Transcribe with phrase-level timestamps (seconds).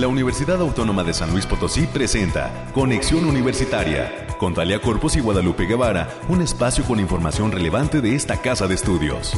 [0.00, 5.66] la Universidad Autónoma de San Luis Potosí presenta Conexión Universitaria con Talia Corpus y Guadalupe
[5.66, 9.34] Guevara, un espacio con información relevante de esta casa de estudios.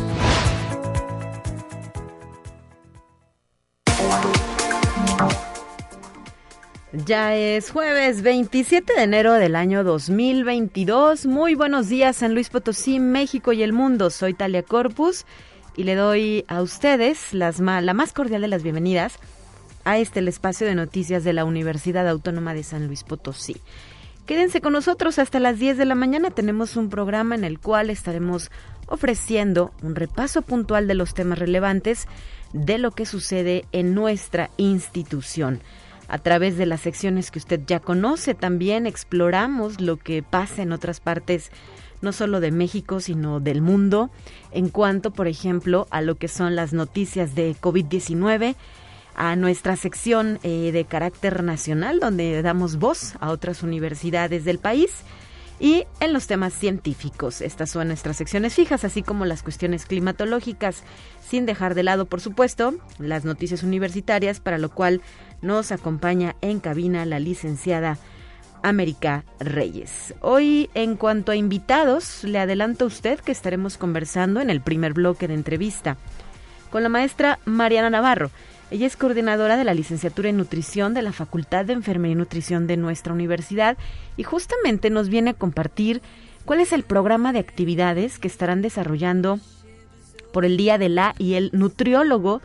[6.93, 11.27] Ya es jueves 27 de enero del año 2022.
[11.27, 14.11] Muy buenos días San Luis Potosí, México y el mundo.
[14.11, 15.27] Soy Talia Corpus
[15.75, 19.19] y le doy a ustedes las la más cordial de las bienvenidas
[19.85, 23.57] a este el espacio de noticias de la Universidad Autónoma de San Luis Potosí.
[24.27, 26.31] Quédense con nosotros hasta las 10 de la mañana.
[26.31, 28.51] Tenemos un programa en el cual estaremos
[28.87, 32.07] ofreciendo un repaso puntual de los temas relevantes
[32.53, 35.61] de lo que sucede en nuestra institución.
[36.09, 40.73] A través de las secciones que usted ya conoce, también exploramos lo que pasa en
[40.73, 41.51] otras partes,
[42.03, 44.11] no solo de México, sino del mundo,
[44.51, 48.57] en cuanto, por ejemplo, a lo que son las noticias de COVID-19,
[49.15, 54.91] a nuestra sección eh, de carácter nacional, donde damos voz a otras universidades del país
[55.61, 57.41] y en los temas científicos.
[57.41, 60.83] Estas son nuestras secciones fijas, así como las cuestiones climatológicas,
[61.25, 65.03] sin dejar de lado, por supuesto, las noticias universitarias, para lo cual
[65.41, 67.99] nos acompaña en cabina la licenciada
[68.63, 70.15] América Reyes.
[70.21, 74.95] Hoy, en cuanto a invitados, le adelanto a usted que estaremos conversando en el primer
[74.95, 75.97] bloque de entrevista
[76.71, 78.31] con la maestra Mariana Navarro.
[78.73, 82.67] Ella es coordinadora de la licenciatura en nutrición de la Facultad de Enfermería y Nutrición
[82.67, 83.77] de nuestra universidad
[84.17, 86.01] y justamente nos viene a compartir
[86.47, 89.41] cuál es el programa de actividades que estarán desarrollando
[90.33, 92.41] por el Día de la y el Nutriólogo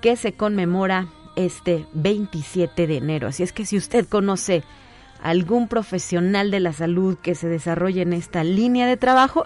[0.00, 3.28] que se conmemora este 27 de enero.
[3.28, 4.62] Así es que si usted conoce
[5.22, 9.44] algún profesional de la salud que se desarrolle en esta línea de trabajo,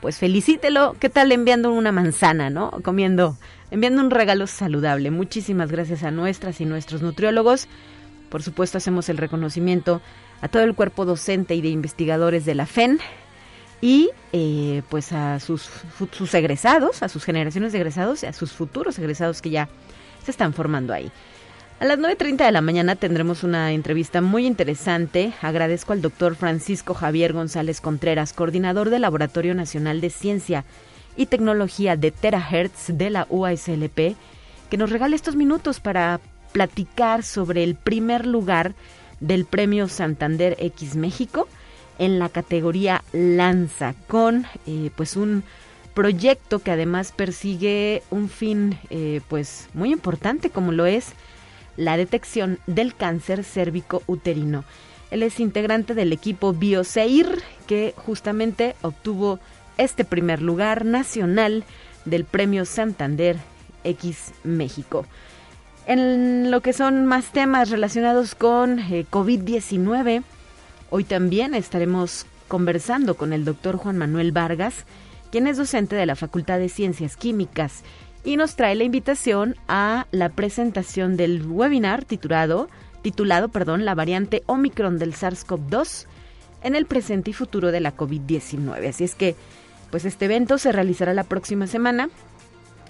[0.00, 0.94] pues felicítelo.
[1.00, 2.70] ¿Qué tal enviando una manzana, no?
[2.84, 3.38] Comiendo,
[3.74, 5.10] enviando un regalo saludable.
[5.10, 7.66] Muchísimas gracias a nuestras y nuestros nutriólogos.
[8.28, 10.00] Por supuesto, hacemos el reconocimiento
[10.40, 13.00] a todo el cuerpo docente y de investigadores de la FEN
[13.80, 15.68] y eh, pues a sus,
[16.12, 19.68] sus egresados, a sus generaciones de egresados y a sus futuros egresados que ya
[20.24, 21.10] se están formando ahí.
[21.80, 25.32] A las 9.30 de la mañana tendremos una entrevista muy interesante.
[25.42, 30.64] Agradezco al doctor Francisco Javier González Contreras, coordinador del Laboratorio Nacional de Ciencia
[31.16, 34.16] y Tecnología de Terahertz de la UASLP,
[34.70, 36.20] que nos regale estos minutos para
[36.52, 38.74] platicar sobre el primer lugar
[39.20, 41.48] del Premio Santander X México
[41.98, 45.44] en la categoría Lanza, con eh, pues un
[45.94, 51.12] proyecto que además persigue un fin eh, pues muy importante como lo es
[51.76, 54.64] la detección del cáncer cérvico uterino.
[55.10, 59.38] Él es integrante del equipo Bioseir, que justamente obtuvo
[59.78, 61.64] este primer lugar nacional
[62.04, 63.36] del Premio Santander
[63.84, 65.06] X México.
[65.86, 70.22] En lo que son más temas relacionados con eh, COVID-19,
[70.90, 74.84] hoy también estaremos conversando con el doctor Juan Manuel Vargas,
[75.30, 77.82] quien es docente de la Facultad de Ciencias Químicas
[78.24, 82.68] y nos trae la invitación a la presentación del webinar titulado,
[83.02, 86.06] titulado perdón, La variante Omicron del SARS-CoV-2
[86.62, 88.88] en el presente y futuro de la COVID-19.
[88.88, 89.36] Así es que,
[89.94, 92.10] pues este evento se realizará la próxima semana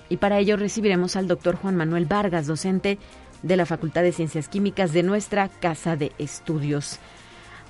[0.08, 2.98] y para ello recibiremos al doctor Juan Manuel Vargas, docente
[3.42, 7.00] de la Facultad de Ciencias Químicas de nuestra Casa de Estudios.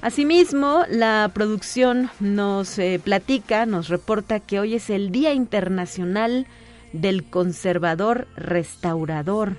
[0.03, 6.47] Asimismo, la producción nos eh, platica, nos reporta que hoy es el Día Internacional
[6.93, 9.59] del conservador restaurador.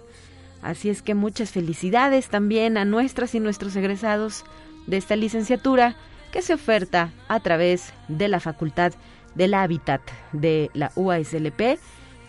[0.61, 4.45] Así es que muchas felicidades también a nuestras y nuestros egresados
[4.87, 5.97] de esta licenciatura
[6.31, 8.93] que se oferta a través de la Facultad
[9.35, 10.01] del Hábitat
[10.31, 11.79] de la UASLP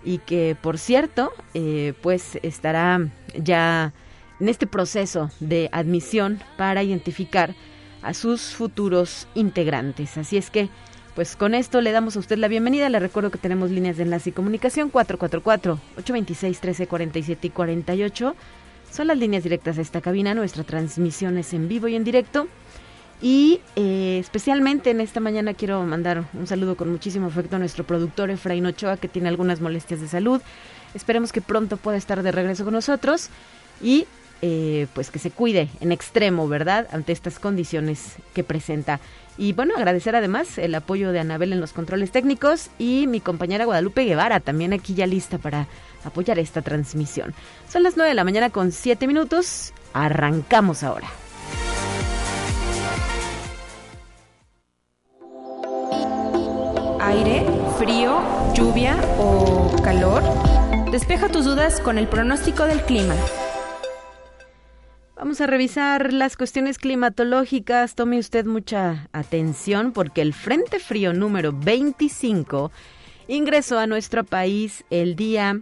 [0.04, 3.92] y que por cierto eh, pues estará ya
[4.38, 7.54] en este proceso de admisión para identificar
[8.02, 10.18] a sus futuros integrantes.
[10.18, 10.68] Así es que
[11.16, 12.90] pues con esto le damos a usted la bienvenida.
[12.90, 18.36] Le recuerdo que tenemos líneas de enlace y comunicación 444-826-1347 y 48.
[18.90, 20.34] Son las líneas directas a esta cabina.
[20.34, 22.48] Nuestra transmisión es en vivo y en directo.
[23.22, 27.84] Y eh, especialmente en esta mañana quiero mandar un saludo con muchísimo afecto a nuestro
[27.84, 30.42] productor Efraín Ochoa, que tiene algunas molestias de salud.
[30.94, 33.30] Esperemos que pronto pueda estar de regreso con nosotros.
[33.82, 34.06] Y
[34.42, 36.86] eh, pues que se cuide en extremo, ¿verdad?
[36.92, 39.00] Ante estas condiciones que presenta.
[39.38, 43.64] Y bueno, agradecer además el apoyo de Anabel en los controles técnicos y mi compañera
[43.64, 45.68] Guadalupe Guevara, también aquí ya lista para
[46.04, 47.34] apoyar esta transmisión.
[47.68, 49.72] Son las 9 de la mañana con 7 minutos.
[49.92, 51.08] Arrancamos ahora.
[57.06, 57.46] Aire,
[57.78, 58.20] frío,
[58.52, 60.24] lluvia o calor.
[60.90, 63.14] Despeja tus dudas con el pronóstico del clima.
[65.14, 67.94] Vamos a revisar las cuestiones climatológicas.
[67.94, 72.72] Tome usted mucha atención porque el Frente Frío número 25
[73.28, 75.60] ingresó a nuestro país el día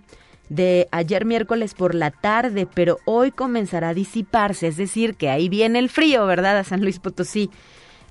[0.48, 5.50] de ayer miércoles por la tarde, pero hoy comenzará a disiparse, es decir, que ahí
[5.50, 6.56] viene el frío, ¿verdad?
[6.56, 7.50] A San Luis Potosí.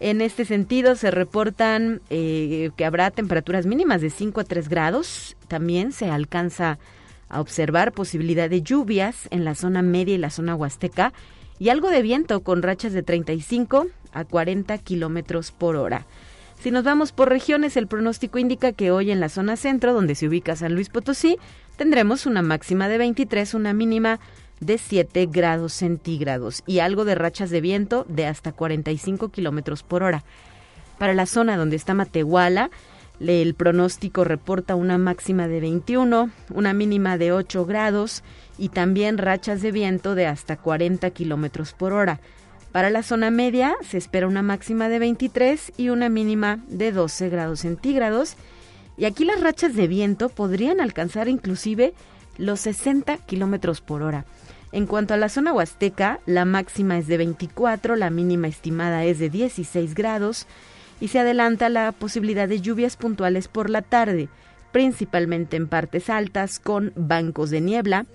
[0.03, 5.37] En este sentido, se reportan eh, que habrá temperaturas mínimas de 5 a 3 grados.
[5.47, 6.77] También se alcanza
[7.29, 11.13] a observar posibilidad de lluvias en la zona media y la zona huasteca
[11.57, 16.05] y algo de viento con rachas de 35 a 40 kilómetros por hora.
[16.59, 20.15] Si nos vamos por regiones, el pronóstico indica que hoy en la zona centro, donde
[20.15, 21.37] se ubica San Luis Potosí,
[21.77, 24.19] tendremos una máxima de 23, una mínima de
[24.77, 30.23] 7 grados centígrados y algo de rachas de viento de hasta 45 kilómetros por hora.
[30.97, 32.71] Para la zona donde está Matehuala,
[33.19, 38.23] el pronóstico reporta una máxima de 21, una mínima de 8 grados
[38.57, 42.19] y también rachas de viento de hasta 40 kilómetros por hora.
[42.71, 47.29] Para la zona media se espera una máxima de 23 y una mínima de 12
[47.29, 48.35] grados centígrados.
[48.97, 51.93] Y aquí las rachas de viento podrían alcanzar inclusive
[52.37, 54.25] los 60 kilómetros por hora.
[54.73, 59.19] En cuanto a la zona huasteca, la máxima es de 24, la mínima estimada es
[59.19, 60.47] de 16 grados
[60.99, 64.27] y se adelanta la posibilidad de lluvias puntuales por la tarde,
[64.73, 68.05] principalmente en partes altas con bancos de niebla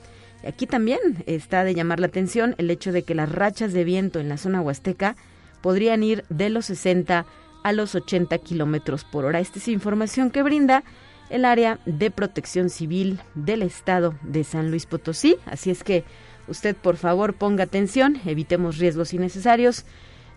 [0.46, 4.20] Aquí también está de llamar la atención el hecho de que las rachas de viento
[4.20, 5.16] en la zona huasteca
[5.61, 7.26] podrían ir de los 60
[7.64, 9.40] a los 80 kilómetros por hora.
[9.40, 10.84] Esta es información que brinda
[11.28, 15.37] el área de protección civil del estado de San Luis Potosí.
[15.44, 16.04] Así es que
[16.48, 19.84] usted, por favor, ponga atención, evitemos riesgos innecesarios.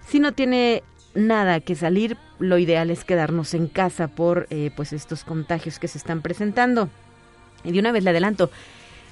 [0.08, 4.94] Si no tiene nada que salir, lo ideal es quedarnos en casa por eh, pues
[4.94, 6.90] estos contagios que se están presentando.
[7.64, 8.50] Y de una vez le adelanto,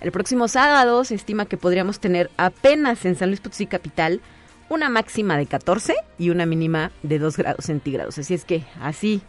[0.02, 4.22] el próximo sábado se estima que podríamos tener apenas en San Luis Potosí capital
[4.70, 8.18] una máxima de 14 y una mínima de 2 grados centígrados.
[8.18, 9.22] Así es que así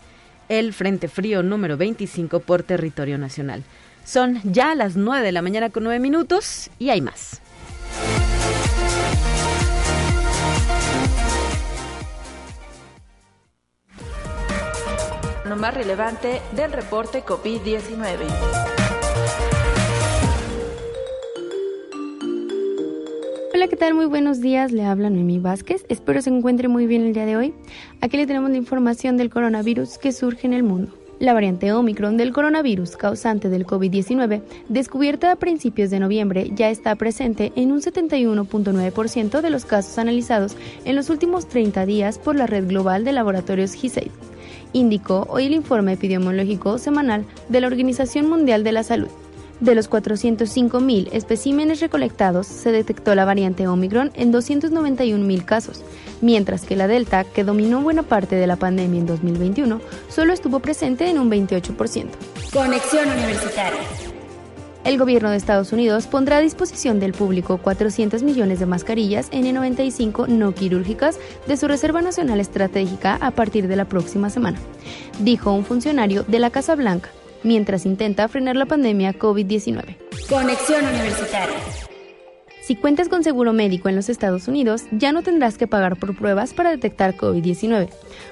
[0.48, 3.64] el Frente Frío número 25 por territorio nacional.
[4.04, 7.40] Son ya las 9 de la mañana con 9 minutos y hay más.
[15.60, 18.16] Más relevante del reporte COVID-19.
[23.52, 23.92] Hola, ¿qué tal?
[23.92, 24.72] Muy buenos días.
[24.72, 25.84] Le habla Noemí Vázquez.
[25.90, 27.54] Espero se encuentre muy bien el día de hoy.
[28.00, 30.94] Aquí le tenemos la información del coronavirus que surge en el mundo.
[31.18, 34.40] La variante Omicron del coronavirus causante del COVID-19,
[34.70, 40.56] descubierta a principios de noviembre, ya está presente en un 71.9% de los casos analizados
[40.86, 44.10] en los últimos 30 días por la red global de laboratorios GISAID,
[44.72, 49.08] indicó hoy el informe epidemiológico semanal de la Organización Mundial de la Salud.
[49.60, 55.82] De los 405.000 especímenes recolectados, se detectó la variante Omicron en 291.000 casos,
[56.22, 60.60] mientras que la Delta, que dominó buena parte de la pandemia en 2021, solo estuvo
[60.60, 62.08] presente en un 28%.
[62.52, 64.09] Conexión Universitaria.
[64.82, 70.26] El gobierno de Estados Unidos pondrá a disposición del público 400 millones de mascarillas N95
[70.28, 74.58] no quirúrgicas de su Reserva Nacional Estratégica a partir de la próxima semana,
[75.20, 77.10] dijo un funcionario de la Casa Blanca
[77.42, 79.96] mientras intenta frenar la pandemia COVID-19.
[80.28, 81.56] Conexión Universitaria.
[82.62, 86.16] Si cuentas con seguro médico en los Estados Unidos, ya no tendrás que pagar por
[86.16, 87.88] pruebas para detectar COVID-19,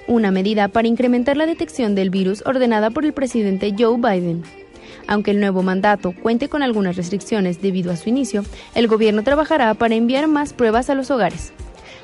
[0.06, 4.44] una medida para incrementar la detección del virus ordenada por el presidente Joe Biden.
[5.06, 9.74] Aunque el nuevo mandato cuente con algunas restricciones debido a su inicio, el gobierno trabajará
[9.74, 11.52] para enviar más pruebas a los hogares.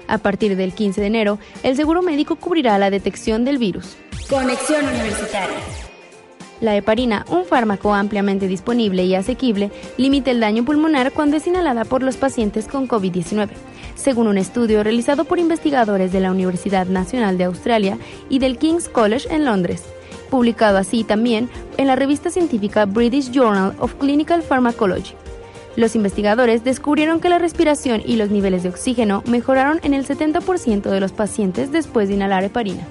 [0.06, 3.96] A partir del 15 de enero, el seguro médico cubrirá la detección del virus.
[4.28, 5.56] Conexión Universitaria.
[6.60, 11.84] La heparina, un fármaco ampliamente disponible y asequible, limita el daño pulmonar cuando es inhalada
[11.84, 13.50] por los pacientes con COVID-19,
[13.96, 17.98] según un estudio realizado por investigadores de la Universidad Nacional de Australia
[18.30, 19.82] y del King's College en Londres,
[20.30, 25.14] publicado así también en la revista científica British Journal of Clinical Pharmacology.
[25.76, 30.82] Los investigadores descubrieron que la respiración y los niveles de oxígeno mejoraron en el 70%
[30.82, 32.86] de los pacientes después de inhalar heparina.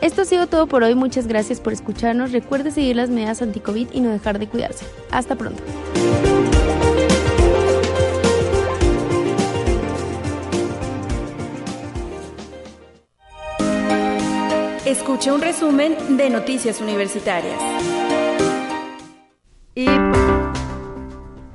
[0.00, 0.94] Esto ha sido todo por hoy.
[0.94, 2.32] Muchas gracias por escucharnos.
[2.32, 4.84] Recuerde seguir las medidas anti-COVID y no dejar de cuidarse.
[5.10, 5.62] Hasta pronto.
[14.88, 17.60] Escuche un resumen de Noticias Universitarias.
[19.74, 19.86] Y,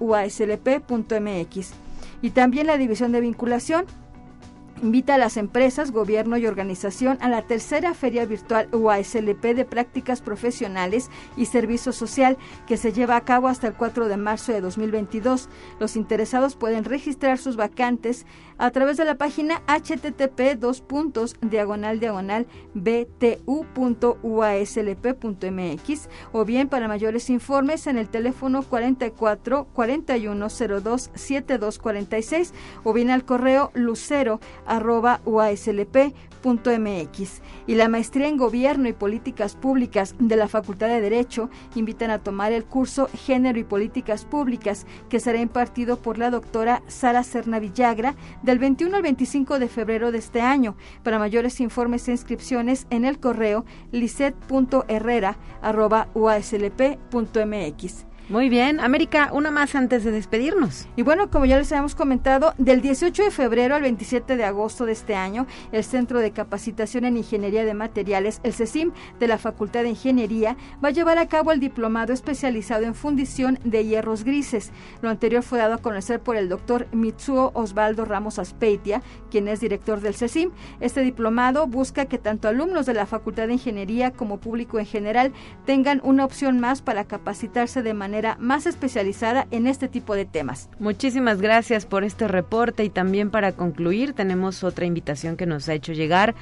[0.00, 1.70] uaslp.mx.
[2.20, 3.86] Y también la división de vinculación
[4.82, 10.20] invita a las empresas, gobierno y organización a la tercera Feria Virtual UASLP de Prácticas
[10.20, 12.36] Profesionales y Servicio Social
[12.66, 15.48] que se lleva a cabo hasta el 4 de marzo de 2022.
[15.80, 18.26] Los interesados pueden registrar sus vacantes
[18.58, 23.28] a través de la página http dos puntos diagonal diagonal btu.uaslp.mx
[26.32, 32.52] o bien para mayores informes en el teléfono 44 4102 7246
[32.84, 35.20] o bien al correo lucero arroba
[37.66, 42.20] Y la maestría en Gobierno y Políticas Públicas de la Facultad de Derecho invitan a
[42.20, 47.58] tomar el curso Género y Políticas Públicas que será impartido por la doctora Sara Serna
[47.58, 50.76] Villagra del 21 al 25 de febrero de este año.
[51.02, 53.64] Para mayores informes e inscripciones en el correo
[56.14, 58.07] uaslp.mx.
[58.30, 60.86] Muy bien, América, una más antes de despedirnos.
[60.96, 64.84] Y bueno, como ya les habíamos comentado, del 18 de febrero al 27 de agosto
[64.84, 69.38] de este año, el Centro de Capacitación en Ingeniería de Materiales, el CECIM, de la
[69.38, 74.24] Facultad de Ingeniería, va a llevar a cabo el diplomado especializado en fundición de hierros
[74.24, 74.72] grises.
[75.00, 79.60] Lo anterior fue dado a conocer por el doctor Mitsuo Osvaldo Ramos Aspeitia, quien es
[79.60, 80.50] director del CECIM.
[80.80, 85.32] Este diplomado busca que tanto alumnos de la Facultad de Ingeniería como público en general
[85.64, 90.68] tengan una opción más para capacitarse de manera más especializada en este tipo de temas.
[90.78, 95.74] Muchísimas gracias por este reporte y también para concluir tenemos otra invitación que nos ha
[95.74, 96.34] hecho llegar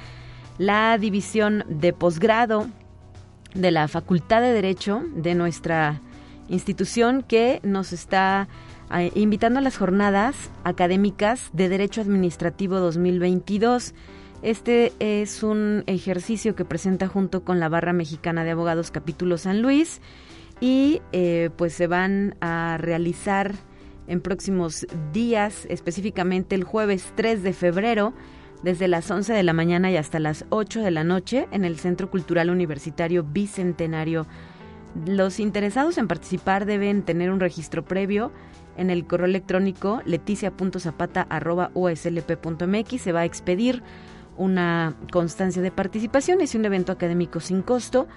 [0.57, 2.67] la división de posgrado
[3.53, 6.01] de la Facultad de Derecho de nuestra
[6.49, 8.47] institución que nos está
[8.93, 13.93] eh, invitando a las jornadas académicas de Derecho Administrativo 2022.
[14.41, 19.61] Este es un ejercicio que presenta junto con la Barra Mexicana de Abogados Capítulo San
[19.61, 19.99] Luis
[20.59, 23.53] y eh, pues se van a realizar
[24.07, 28.13] en próximos días, específicamente el jueves 3 de febrero,
[28.63, 31.77] desde las 11 de la mañana y hasta las 8 de la noche en el
[31.77, 34.25] Centro Cultural Universitario Bicentenario.
[35.05, 38.31] Los interesados en participar deben tener un registro previo
[38.77, 43.01] en el correo electrónico leticia.zapata.uslp.mx.
[43.01, 43.83] Se va a expedir
[44.37, 46.41] una constancia de participación.
[46.41, 48.07] Es un evento académico sin costo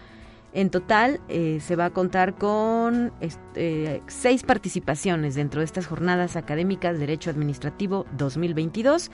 [0.52, 3.12] en total eh, se va a contar con
[3.54, 9.10] eh, seis participaciones dentro de estas jornadas académicas Derecho Administrativo 2022,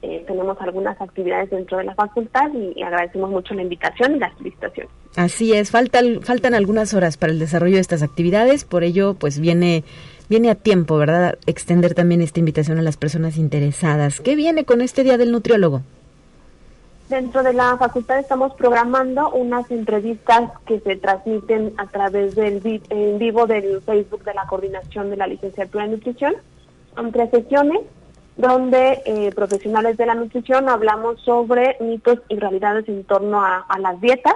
[0.03, 4.31] eh, tenemos algunas actividades dentro de la facultad y, agradecemos mucho la invitación y la
[4.31, 4.93] felicitaciones.
[5.17, 9.41] Así es, faltan, faltan algunas horas para el desarrollo de estas actividades, por ello pues
[9.41, 9.85] viene,
[10.29, 11.39] viene a tiempo, ¿verdad?
[11.47, 14.21] Extender también esta invitación a las personas interesadas.
[14.21, 15.83] ¿Qué viene con este Día del Nutriólogo?
[17.09, 23.19] Dentro de la facultad estamos programando unas entrevistas que se transmiten a través del en
[23.19, 26.35] vivo del Facebook de la Coordinación de la Licenciatura en Nutrición.
[26.95, 27.81] Son tres sesiones
[28.37, 34.01] donde eh, profesionales de la nutrición hablamos sobre mitos y realidades en torno a, las
[34.01, 34.35] dietas.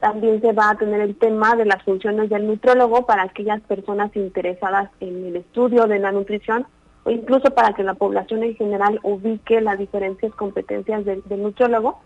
[0.00, 4.14] También se va a tener el tema de las funciones del nutrólogo para aquellas personas
[4.16, 6.66] interesadas en el estudio de la nutrición
[7.04, 12.00] o incluso para que la población en general ubique las diferentes competencias del, del nutrólogo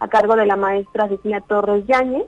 [0.00, 2.26] a cargo de la maestra Cecilia Torres Yáñez.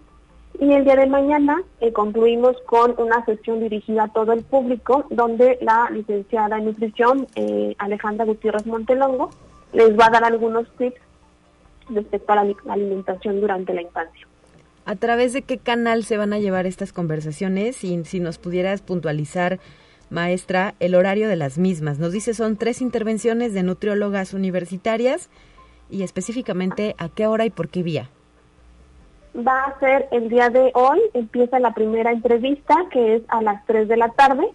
[0.58, 5.06] Y el día de mañana eh, concluimos con una sesión dirigida a todo el público,
[5.10, 9.30] donde la licenciada en nutrición, eh, Alejandra Gutiérrez Montelongo,
[9.72, 11.00] les va a dar algunos tips
[11.88, 14.26] respecto a la alimentación durante la infancia.
[14.84, 17.84] ¿A través de qué canal se van a llevar estas conversaciones?
[17.84, 19.60] Y si nos pudieras puntualizar
[20.10, 21.98] maestra, el horario de las mismas.
[21.98, 25.30] Nos dice son tres intervenciones de nutriólogas universitarias
[25.88, 28.10] y específicamente a qué hora y por qué vía.
[29.36, 33.64] Va a ser el día de hoy, empieza la primera entrevista que es a las
[33.66, 34.48] 3 de la tarde,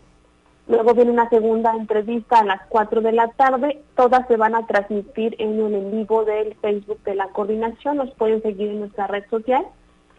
[0.67, 4.67] luego viene una segunda entrevista a las 4 de la tarde, todas se van a
[4.67, 9.07] transmitir en un en vivo del Facebook de la coordinación, nos pueden seguir en nuestra
[9.07, 9.65] red social,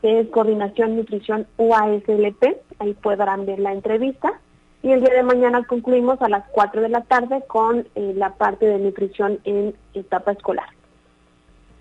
[0.00, 4.40] que es Coordinación Nutrición UASLP, ahí podrán ver la entrevista.
[4.82, 8.34] Y el día de mañana concluimos a las 4 de la tarde con eh, la
[8.34, 10.68] parte de nutrición en etapa escolar.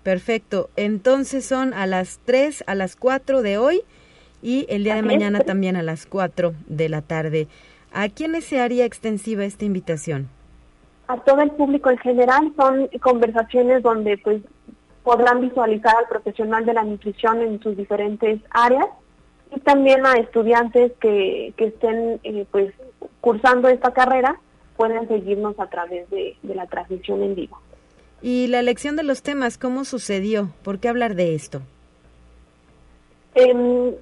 [0.06, 0.70] Perfecto.
[0.76, 3.82] Entonces son a las 3, a las 4 de hoy
[4.40, 7.48] y el día de mañana también a las 4 de la tarde.
[7.92, 10.28] ¿A quiénes se haría extensiva esta invitación?
[11.08, 14.42] A todo el público en general son conversaciones donde pues
[15.02, 18.86] podrán visualizar al profesional de la nutrición en sus diferentes áreas
[19.50, 22.72] y también a estudiantes que, que estén eh, pues
[23.20, 24.38] cursando esta carrera
[24.76, 27.58] pueden seguirnos a través de la transmisión en vivo.
[28.26, 30.50] ¿Y la elección de los temas, cómo sucedió?
[30.64, 31.62] ¿Por qué hablar de esto?
[33.36, 33.92] Em,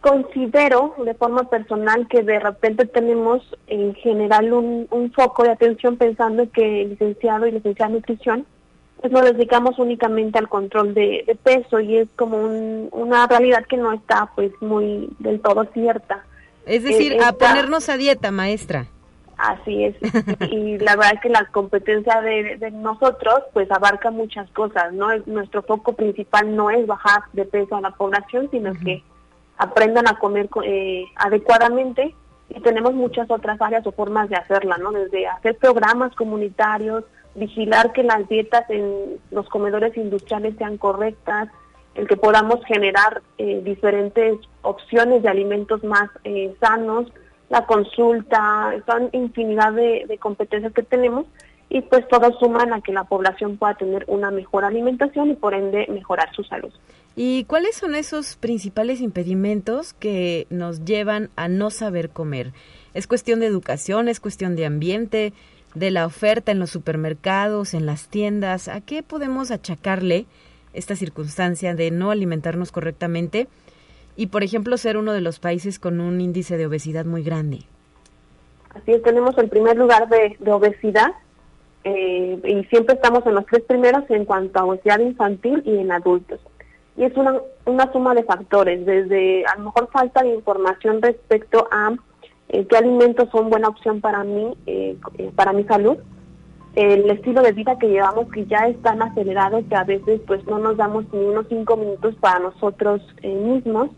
[0.00, 6.48] considero de forma personal que de repente tenemos en general un, foco de atención pensando
[6.52, 8.46] que el licenciado y licenciada en nutrición
[9.00, 12.36] pues nos dedicamos únicamente al control de, peso y es como
[12.92, 16.24] una realidad que no está pues muy del todo cierta.
[16.66, 18.86] Es decir, eh, a ponernos a dieta, maestra.
[19.42, 19.96] Así es.
[20.52, 25.08] y la verdad es que la competencia de, nosotros pues abarca muchas cosas, ¿no?
[25.26, 29.02] Nuestro foco principal no es bajar de peso a la población, sino que
[29.58, 32.14] aprendan a comer eh, adecuadamente
[32.50, 34.92] y tenemos muchas otras áreas o formas de hacerla, ¿no?
[34.92, 37.02] Desde hacer programas comunitarios,
[37.34, 41.48] vigilar que las dietas en los comedores industriales sean correctas,
[41.96, 47.12] el que podamos generar eh, diferentes opciones de alimentos más eh, sanos,
[47.52, 51.26] la consulta, son infinidad de, competencias que tenemos
[51.68, 55.52] y pues todos suman a que la población pueda tener una mejor alimentación y por
[55.52, 56.72] ende mejorar su salud.
[57.14, 62.52] ¿Y cuáles son esos principales impedimentos que nos llevan a no saber comer?
[62.94, 65.34] ¿Es cuestión de educación, es cuestión de ambiente,
[65.74, 68.68] de la oferta en los supermercados, en las tiendas?
[68.68, 70.24] ¿A qué podemos achacarle
[70.72, 73.46] esta circunstancia de no alimentarnos correctamente?
[74.16, 77.60] Y, por ejemplo, ser uno de los países con un índice de obesidad muy grande.
[78.74, 81.12] Así es, tenemos el primer lugar de, obesidad
[81.84, 85.92] eh, y siempre estamos en los tres primeros en cuanto a obesidad infantil y en
[85.92, 86.40] adultos.
[86.96, 91.66] Y es una, una suma de factores, desde a lo mejor falta de información respecto
[91.70, 91.94] a
[92.48, 94.96] eh, qué alimentos son buena opción para mí, eh,
[95.34, 95.96] para mi salud,
[96.74, 100.44] el estilo de vida que llevamos que ya es tan acelerado que a veces pues
[100.46, 103.90] no nos damos ni unos cinco minutos para nosotros eh, mismos,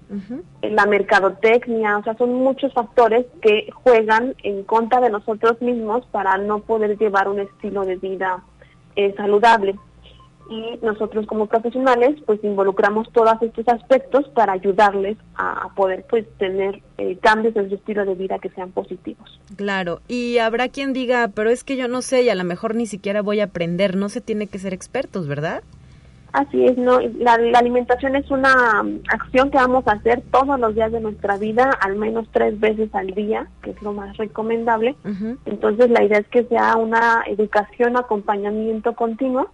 [0.63, 6.37] la mercadotecnia, o sea, son muchos factores que juegan en contra de nosotros mismos para
[6.39, 8.43] no poder llevar un estilo de vida
[8.97, 9.77] eh, saludable
[10.51, 16.83] y nosotros como profesionales pues involucramos todos estos aspectos para ayudarles a, poder pues tener
[16.99, 19.41] eh, cambios en su estilo de vida que sean positivos.
[19.57, 22.75] Claro, y habrá quien diga, pero es que yo no sé y a lo mejor
[22.75, 25.63] ni siquiera voy a aprender, no se tiene que ser expertos, ¿verdad?
[26.35, 30.75] Así es, no, la, alimentación es una um, acción que vamos a hacer todos los
[30.75, 34.97] días de nuestra vida, al menos tres veces al día, que es lo más recomendable.
[35.47, 39.49] Entonces la idea es que sea una educación, acompañamiento continuo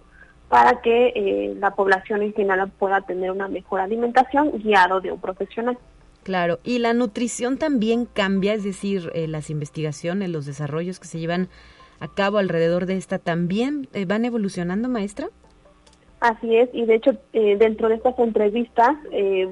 [0.51, 5.21] para que eh, la población en general pueda tener una mejor alimentación guiado de un
[5.21, 5.79] profesional.
[6.25, 11.21] Claro, y la nutrición también cambia, es decir, eh, las investigaciones, los desarrollos que se
[11.21, 11.49] llevan
[12.01, 15.29] a cabo alrededor de esta también eh, van evolucionando, maestra.
[16.19, 18.95] Así es, y de hecho dentro de estas entrevistas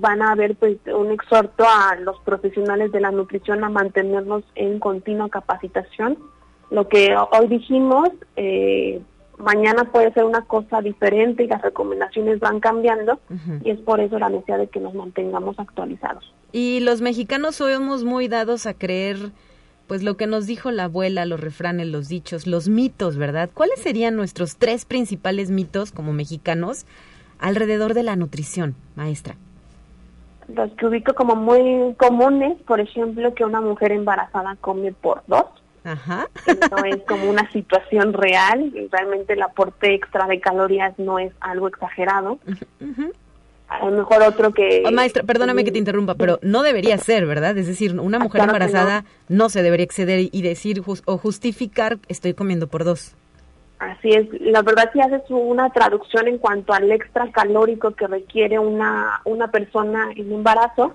[0.00, 4.78] van a haber pues un exhorto a los profesionales de la nutrición a mantenernos en
[4.78, 6.18] continua capacitación.
[6.70, 8.11] Lo que hoy dijimos
[9.38, 13.20] mañana puede ser una cosa diferente y las recomendaciones van cambiando
[13.64, 16.33] y es por eso la necesidad de que nos mantengamos actualizados.
[16.53, 19.16] Y los mexicanos somos muy dados a creer
[19.87, 23.48] pues lo que nos dijo la abuela, los refranes, los dichos, los mitos, ¿verdad?
[23.53, 26.85] ¿Cuáles serían nuestros tres principales mitos como mexicanos
[27.38, 29.37] alrededor de la nutrición, maestra?
[30.55, 35.46] Los que ubico como muy comunes, por ejemplo, que una mujer embarazada come por dos
[35.85, 36.29] Ajá.
[36.71, 41.69] no es como una situación real, realmente el aporte extra de calorías no es algo
[41.69, 42.38] exagerado.
[43.69, 44.83] A lo mejor otro que...
[44.87, 47.57] Oh, maestra, perdóname que te interrumpa, pero no debería ser, ¿verdad?
[47.59, 49.51] Es decir, una mujer embarazada no.
[49.51, 53.14] se debería exceder y decir o justificar estoy comiendo por dos.
[53.79, 58.59] Así es, la verdad si haces una traducción en cuanto al extra calórico que requiere
[58.59, 60.95] una, una persona en embarazo,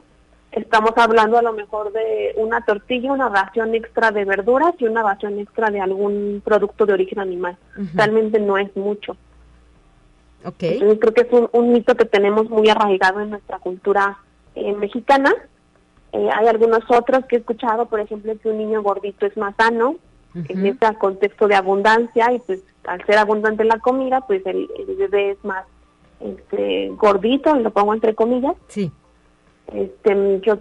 [0.55, 5.03] estamos hablando a lo mejor de una tortilla, una ración extra de verduras y una
[5.03, 7.57] ración extra de algún producto de origen animal.
[7.93, 9.17] Realmente no es mucho.
[10.45, 10.79] Okay.
[10.99, 14.17] creo que es un, mito que tenemos muy arraigado en nuestra cultura
[14.55, 15.33] eh, mexicana.
[16.11, 19.55] Eh, hay algunos otros que he escuchado, por ejemplo, que un niño gordito es más
[19.55, 19.95] sano,
[20.35, 25.31] en este contexto de abundancia, y pues al ser abundante la comida, pues el, bebé
[25.31, 25.65] es más
[26.19, 28.55] este, gordito, lo pongo entre comillas.
[28.67, 28.91] Sí.
[29.73, 30.57] Este, yo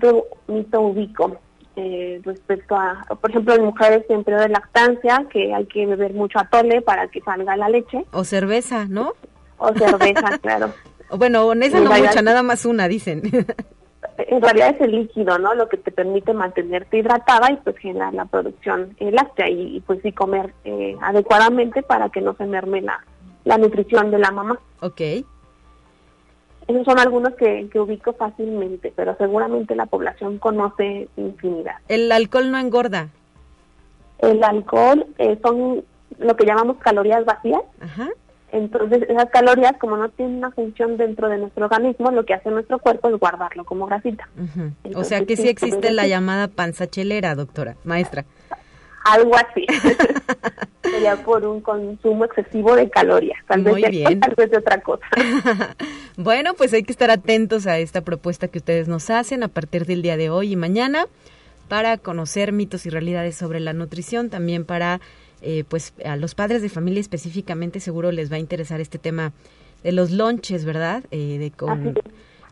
[0.48, 1.37] mito ubico
[1.77, 6.12] eh, respecto a, por ejemplo, en mujeres en periodo de lactancia, que hay que beber
[6.12, 8.05] mucho atole para que salga la leche.
[8.12, 9.14] O cerveza, ¿no?
[9.59, 10.72] O cerveza, claro.
[11.16, 13.22] Bueno, en esa no mucha, nada más una, dicen.
[14.18, 15.55] en realidad es el líquido, ¿no?
[15.55, 20.12] Lo que te permite mantenerte hidratada y pues generar la producción láctea y, pues sí
[20.12, 23.05] comer eh, adecuadamente para que no se merme la,
[23.44, 24.59] la nutrición de la mamá.
[24.81, 25.01] Ok.
[26.66, 31.77] Esos son algunos que, que ubico fácilmente, pero seguramente la población conoce infinidad.
[31.88, 33.09] ¿El alcohol no engorda?
[34.18, 35.85] El alcohol eh, son
[36.18, 37.62] lo que llamamos calorías vacías.
[37.81, 38.09] Ajá.
[38.53, 42.51] Entonces, esas calorías, como no tienen una función dentro de nuestro organismo, lo que hace
[42.51, 44.29] nuestro cuerpo es guardarlo como grasita.
[44.94, 48.27] o sea que sí existe la llamada panza chelera, doctora, maestra.
[49.05, 49.67] Algo así.
[50.83, 53.38] Sería por un consumo excesivo de calorías.
[53.47, 54.21] Tal Muy vez bien.
[54.21, 55.07] tal vez de otra cosa.
[56.17, 59.87] bueno, pues hay que estar atentos a esta propuesta que ustedes nos hacen a partir
[59.87, 61.07] del día de hoy y mañana
[61.69, 65.01] para conocer mitos y realidades sobre la nutrición, también para
[65.41, 69.33] eh, pues a los padres de familia específicamente seguro les va a interesar este tema
[69.83, 71.05] de los lonches, ¿verdad?
[71.11, 71.95] Eh, de con,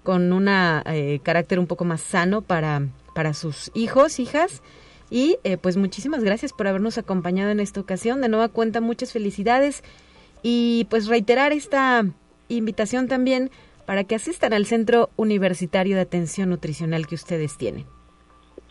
[0.03, 2.83] con una eh, carácter un poco más sano para,
[3.15, 4.63] para sus hijos, hijas.
[5.11, 8.20] Y pues muchísimas gracias por habernos acompañado en esta ocasión.
[8.20, 9.83] De nueva cuenta, muchas felicidades.
[10.42, 12.05] Y pues reiterar esta
[12.49, 13.51] invitación también
[13.87, 17.87] para que asistan al Centro Universitario de Atención Nutricional que ustedes tienen.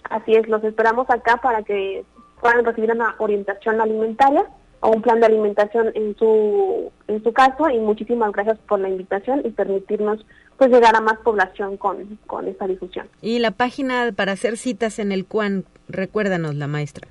[0.10, 2.06] Así es, los esperamos acá para que
[2.41, 4.45] puedan recibir una orientación alimentaria
[4.80, 8.88] o un plan de alimentación en su en su caso y muchísimas gracias por la
[8.88, 10.25] invitación y permitirnos
[10.60, 13.08] pues llegar a más población con, con esta difusión.
[13.22, 17.08] Y la página para hacer citas en el CUAN, recuérdanos la maestra.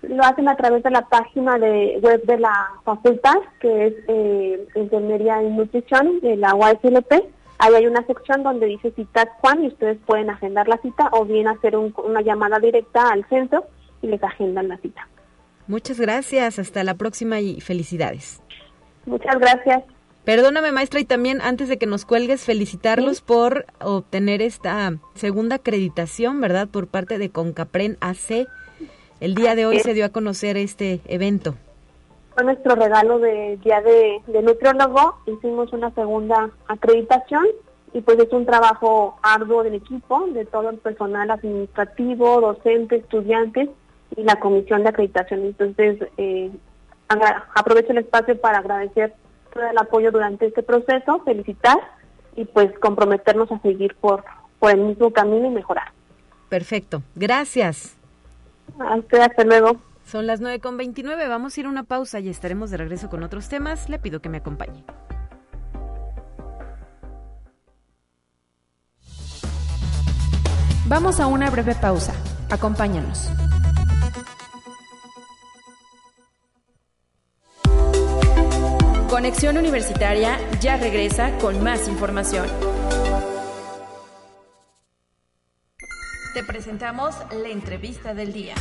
[0.00, 4.66] Lo hacen a través de la página de web de la facultad, que es eh,
[4.74, 7.12] Enfermería y Nutrición de la UASLP.
[7.58, 11.26] Ahí hay una sección donde dice citas CUAN y ustedes pueden agendar la cita o
[11.26, 13.66] bien hacer una llamada directa al centro
[14.00, 15.06] y les agendan la cita.
[15.66, 18.40] Muchas gracias, hasta la próxima y felicidades.
[19.04, 19.82] Muchas gracias.
[20.26, 26.40] Perdóname, maestra, y también antes de que nos cuelgues, felicitarlos por obtener esta segunda acreditación,
[26.40, 26.66] ¿verdad?
[26.66, 28.48] Por parte de Concapren AC.
[29.20, 31.54] El día de hoy se dio a conocer este evento.
[32.34, 35.16] Fue nuestro regalo de Día de, de Nutriólogo.
[35.26, 37.46] Hicimos una segunda acreditación
[37.92, 43.68] y pues es un trabajo arduo del equipo, de todo el personal administrativo, docentes, estudiantes
[44.16, 45.44] y la comisión de acreditación.
[45.44, 46.50] Entonces, eh,
[47.54, 49.14] aprovecho el espacio para agradecer
[49.56, 51.78] todo el apoyo durante este proceso, felicitar
[52.36, 54.24] y pues comprometernos a seguir por,
[54.58, 55.92] por el mismo camino y mejorar.
[56.48, 57.96] Perfecto, gracias.
[58.78, 59.80] A usted, hasta luego.
[60.04, 63.48] Son las 9.29, vamos a ir a una pausa y estaremos de regreso con otros
[63.48, 63.88] temas.
[63.88, 64.84] Le pido que me acompañe.
[70.88, 72.14] Vamos a una breve pausa.
[72.48, 73.28] Acompáñanos.
[79.08, 82.48] Conexión Universitaria ya regresa con más información.
[86.34, 88.54] Te presentamos la entrevista del día.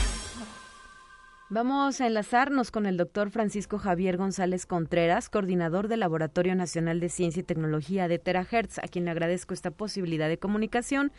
[1.49, 7.09] Vamos a enlazarnos con el doctor Francisco Javier González Contreras, coordinador del Laboratorio Nacional de
[7.09, 11.11] Ciencia y Tecnología de Terahertz, a quien le agradezco esta posibilidad de comunicación.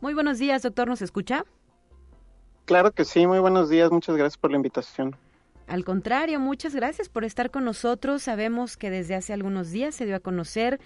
[0.00, 1.44] Muy buenos días, doctor, ¿nos escucha?
[2.64, 5.14] Claro que sí, muy buenos días, muchas gracias por la invitación.
[5.72, 8.24] Al contrario, muchas gracias por estar con nosotros.
[8.24, 10.78] Sabemos que desde hace algunos días se dio a conocer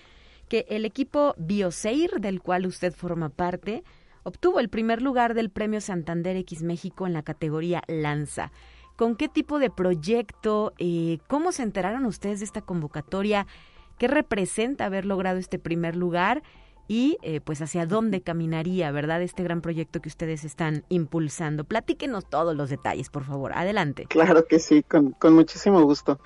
[0.48, 3.82] que el equipo Bioseir, del cual usted forma parte,
[4.22, 8.52] obtuvo el primer lugar del Premio Santander X México en la categoría Lanza.
[8.94, 10.72] ¿Con qué tipo de proyecto?
[10.78, 13.48] Eh, ¿Cómo se enteraron ustedes de esta convocatoria?
[13.98, 16.44] ¿Qué representa haber logrado este primer lugar?
[16.88, 19.22] Y eh, pues hacia dónde caminaría, ¿verdad?
[19.22, 21.64] Este gran proyecto que ustedes están impulsando.
[21.64, 23.52] Platíquenos todos los detalles, por favor.
[23.54, 24.06] Adelante.
[24.08, 26.20] Claro que sí, con, muchísimo gusto.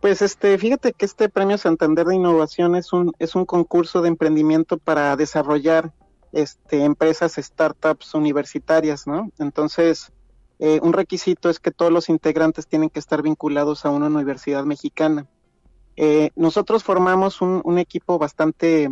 [0.00, 4.08] Pues este, fíjate que este Premio Santander de Innovación es un, es un concurso de
[4.08, 5.92] emprendimiento para desarrollar
[6.32, 9.30] este, empresas, startups universitarias, ¿no?
[9.38, 10.12] Entonces,
[10.58, 14.64] eh, un requisito es que todos los integrantes tienen que estar vinculados a una universidad
[14.64, 15.26] mexicana.
[15.96, 18.88] Eh, nosotros formamos un equipo bastante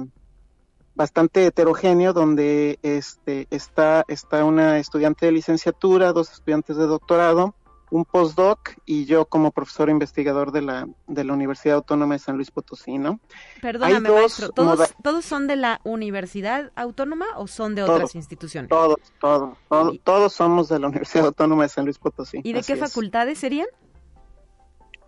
[1.01, 7.55] bastante heterogéneo donde este, está, está una estudiante de licenciatura, dos estudiantes de doctorado,
[7.91, 12.37] un postdoc y yo como profesor investigador de la, de la Universidad Autónoma de San
[12.37, 13.19] Luis Potosí, ¿no?
[13.63, 18.69] Perdóname, maestro, ¿todos, ¿todos son de la Universidad Autónoma o son de otras instituciones?
[18.69, 19.57] Todos, todos,
[20.05, 22.43] todos, somos de la Universidad Autónoma de San Luis Potosí.
[22.45, 23.69] ¿Y de qué facultades serían?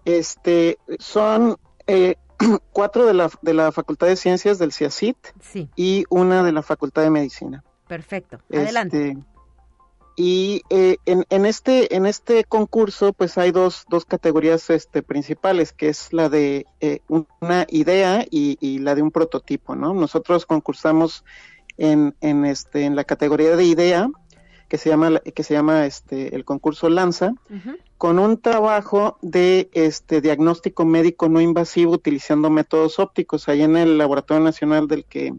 [0.07, 2.16] Este, son eh,
[2.72, 5.16] cuatro de la, de la Facultad de Ciencias del CIACIT
[5.76, 7.64] y una de la Facultad de Medicina.
[7.88, 9.11] Perfecto, adelante.
[9.11, 9.33] Este,
[10.14, 15.72] y eh, en, en, este en este concurso pues hay dos, dos categorías este, principales
[15.72, 20.44] que es la de eh, una idea y, y, la de un prototipo no nosotros
[20.44, 21.24] concursamos
[21.78, 24.11] en, en este en la categoría de idea
[24.72, 27.35] que se llama que se llama este el concurso Lanza
[27.98, 33.98] con un trabajo de este diagnóstico médico no invasivo utilizando métodos ópticos ahí en el
[33.98, 35.35] laboratorio nacional del que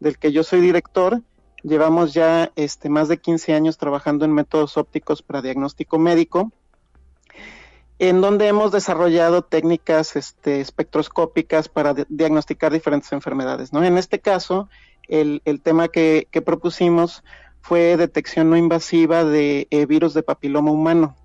[0.00, 1.22] del que yo soy director
[1.62, 6.50] llevamos ya este más de 15 años trabajando en métodos ópticos para diagnóstico médico
[8.00, 13.72] en donde hemos desarrollado técnicas este, espectroscópicas para diagnosticar diferentes enfermedades.
[13.72, 13.82] ¿no?
[13.84, 14.68] En este caso,
[15.06, 17.22] el, el tema que, que, propusimos
[17.66, 21.16] fue detección no invasiva de eh, virus de papiloma humano.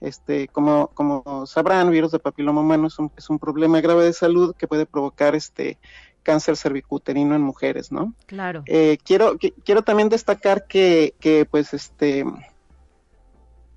[0.00, 4.12] Este, como, como sabrán, virus de papiloma humano es un, es un problema grave de
[4.12, 5.76] salud que puede provocar este
[6.22, 8.14] cáncer cervicuterino en mujeres, ¿no?
[8.26, 8.62] Claro.
[8.66, 12.24] Eh, quiero, quiero también destacar que, que pues, este,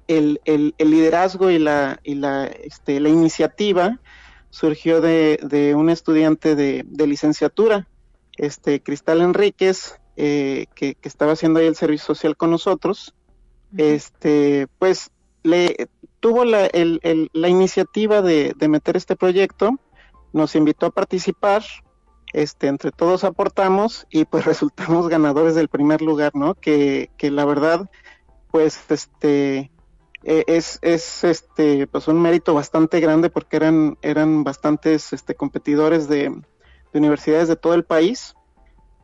[0.07, 3.99] el, el, el, liderazgo y la, y la, este, la iniciativa
[4.51, 7.88] surgió de, de un estudiante de, de, licenciatura,
[8.38, 13.15] este, Cristal Enríquez, eh, que, que, estaba haciendo ahí el servicio social con nosotros,
[13.75, 15.10] este, pues
[15.41, 19.79] le tuvo la, el, el, la iniciativa de, de, meter este proyecto,
[20.31, 21.63] nos invitó a participar,
[22.34, 26.53] este, entre todos aportamos y pues resultamos ganadores del primer lugar, ¿no?
[26.53, 27.89] Que, que la verdad,
[28.51, 29.71] pues, este,
[30.23, 36.07] e, es, es, este, pues un mérito bastante grande porque eran, eran bastantes, este, competidores
[36.07, 36.29] de,
[36.93, 38.36] de universidades de todo el país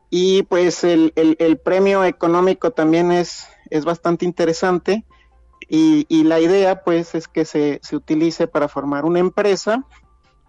[0.10, 5.04] y pues el, el, el premio económico también es, es bastante interesante
[5.70, 9.86] y, y, la idea pues es que se, se utilice para formar una empresa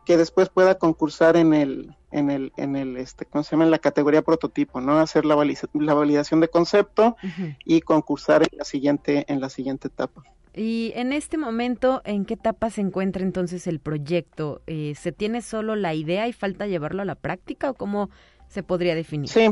[0.04, 3.64] que después pueda concursar en el en el en el este ¿cómo se llama?
[3.64, 4.98] en la categoría prototipo, ¿no?
[4.98, 5.36] Hacer la,
[5.74, 7.56] la validación de concepto uh -huh.
[7.64, 10.22] y concursar en la siguiente en la siguiente etapa.
[10.54, 14.62] Y en este momento, ¿en qué etapa se encuentra entonces el proyecto?
[14.66, 18.08] Eh, ¿Se tiene solo la idea y falta llevarlo a la práctica o cómo
[18.48, 19.28] se podría definir?
[19.28, 19.50] Sí,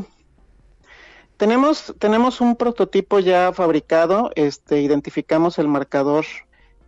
[1.37, 6.25] tenemos, tenemos un prototipo ya fabricado, este, identificamos el marcador,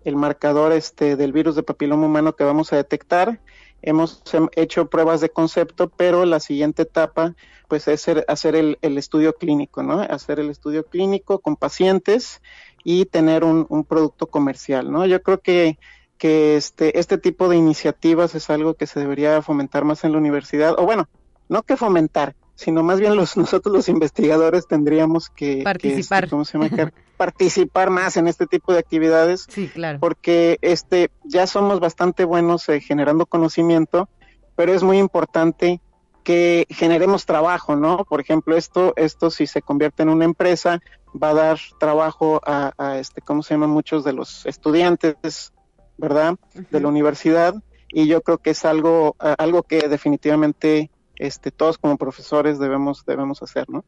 [0.05, 3.41] el marcador este, del virus de papiloma humano que vamos a detectar.
[3.83, 4.23] Hemos
[4.57, 7.35] hecho pruebas de concepto, pero la siguiente etapa
[7.69, 10.01] pues es hacer, hacer el, el, estudio clínico, ¿no?
[10.01, 12.41] Hacer el estudio clínico con pacientes
[12.83, 15.05] y tener un, un producto comercial, ¿no?
[15.05, 15.79] Yo creo que,
[16.17, 20.19] que este, este tipo de iniciativas es algo que se debería fomentar más en la
[20.19, 21.07] universidad, o bueno,
[21.49, 26.31] no que fomentar, sino más bien los nosotros los investigadores tendríamos que participar, que, este,
[26.31, 26.93] ¿cómo se llama?
[27.17, 29.99] participar más en este tipo de actividades, sí, claro.
[30.01, 34.09] porque este ya somos bastante buenos eh, generando conocimiento,
[34.57, 35.81] pero es muy importante
[36.23, 38.05] que generemos trabajo, ¿no?
[38.05, 40.81] Por ejemplo, esto esto si se convierte en una empresa
[41.11, 45.53] va a dar trabajo a, a este cómo se llaman muchos de los estudiantes,
[45.97, 46.33] ¿verdad?
[46.33, 46.69] Uh -huh.
[46.71, 47.55] De la universidad
[47.89, 53.43] y yo creo que es algo algo que definitivamente este, todos como profesores debemos, debemos
[53.43, 53.85] hacer, ¿no?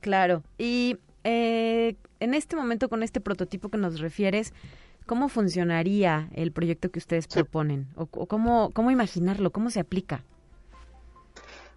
[0.00, 0.42] Claro.
[0.58, 4.52] Y eh, en este momento, con este prototipo que nos refieres,
[5.06, 7.34] ¿cómo funcionaría el proyecto que ustedes sí.
[7.34, 7.88] proponen?
[7.96, 9.50] ¿O, o cómo, cómo imaginarlo?
[9.50, 10.22] ¿Cómo se aplica?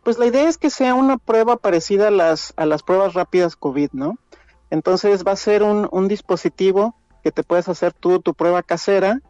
[0.04, 3.56] Pues la idea es que sea una prueba parecida a las, a las pruebas rápidas
[3.56, 4.17] COVID, ¿no?
[4.70, 9.22] Entonces va a ser un, un dispositivo que te puedes hacer tú tu prueba casera.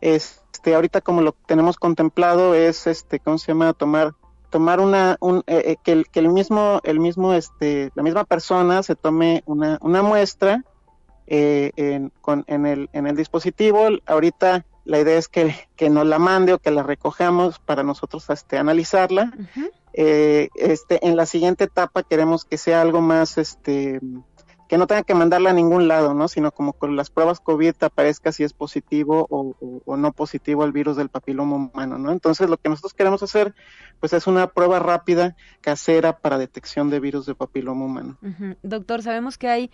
[0.00, 3.72] Este, ahorita como lo tenemos contemplado es, este, ¿cómo se llama?
[3.74, 4.14] Tomar
[4.54, 8.22] tomar una un, eh, eh, que, el, que el mismo el mismo este la misma
[8.22, 10.62] persona se tome una, una muestra
[11.26, 16.06] eh, en, con, en, el, en el dispositivo ahorita la idea es que, que nos
[16.06, 19.70] la mande o que la recojamos para nosotros este, analizarla uh -huh.
[19.92, 23.98] eh, este en la siguiente etapa queremos que sea algo más este
[24.74, 26.26] que no tenga que mandarla a ningún lado, ¿no?
[26.26, 30.10] Sino como con las pruebas COVID te aparezca si es positivo o, o, o, no
[30.10, 32.10] positivo al virus del papiloma humano, ¿no?
[32.10, 33.54] Entonces lo que nosotros queremos hacer,
[34.00, 38.18] pues es una prueba rápida, casera para detección de virus de papiloma humano.
[38.20, 38.56] Uh -huh.
[38.64, 39.70] Doctor, sabemos que hay,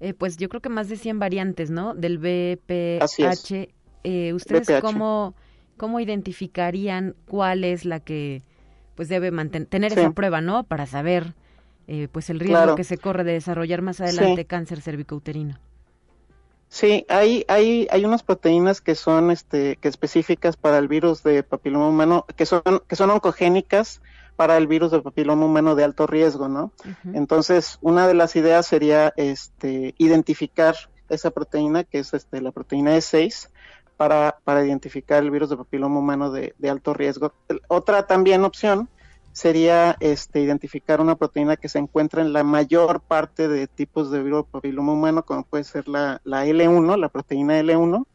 [0.00, 1.94] eh, pues yo creo que más de 100 variantes, ¿no?
[1.94, 3.70] Del VPH.
[4.04, 4.82] Eh, ¿Ustedes.
[4.82, 5.34] Cómo,
[5.78, 8.42] cómo identificarían cuál es la que,
[8.96, 10.00] pues debe mantener, tener sí.
[10.00, 10.64] esa prueba, ¿no?
[10.64, 11.32] Para saber
[11.92, 15.58] eh, pues el riesgo que se corre de desarrollar más adelante cáncer cervicouterino.
[16.70, 21.42] Sí, hay, hay, hay unas proteínas que son este, que específicas para el virus de
[21.42, 24.00] papiloma humano, que son, que son oncogénicas
[24.36, 26.72] para el virus de papiloma humano de alto riesgo, ¿no?
[27.12, 30.74] Entonces, una de las ideas sería este, identificar
[31.10, 33.50] esa proteína, que es este, la proteína E6,
[33.98, 37.34] para, para identificar el virus de papiloma humano de, de alto riesgo.
[37.68, 38.88] Otra también opción
[39.32, 44.22] sería este, identificar una proteína que se encuentra en la mayor parte de tipos de
[44.22, 48.06] virus papiloma humano, como puede ser la, la L1, la proteína L1,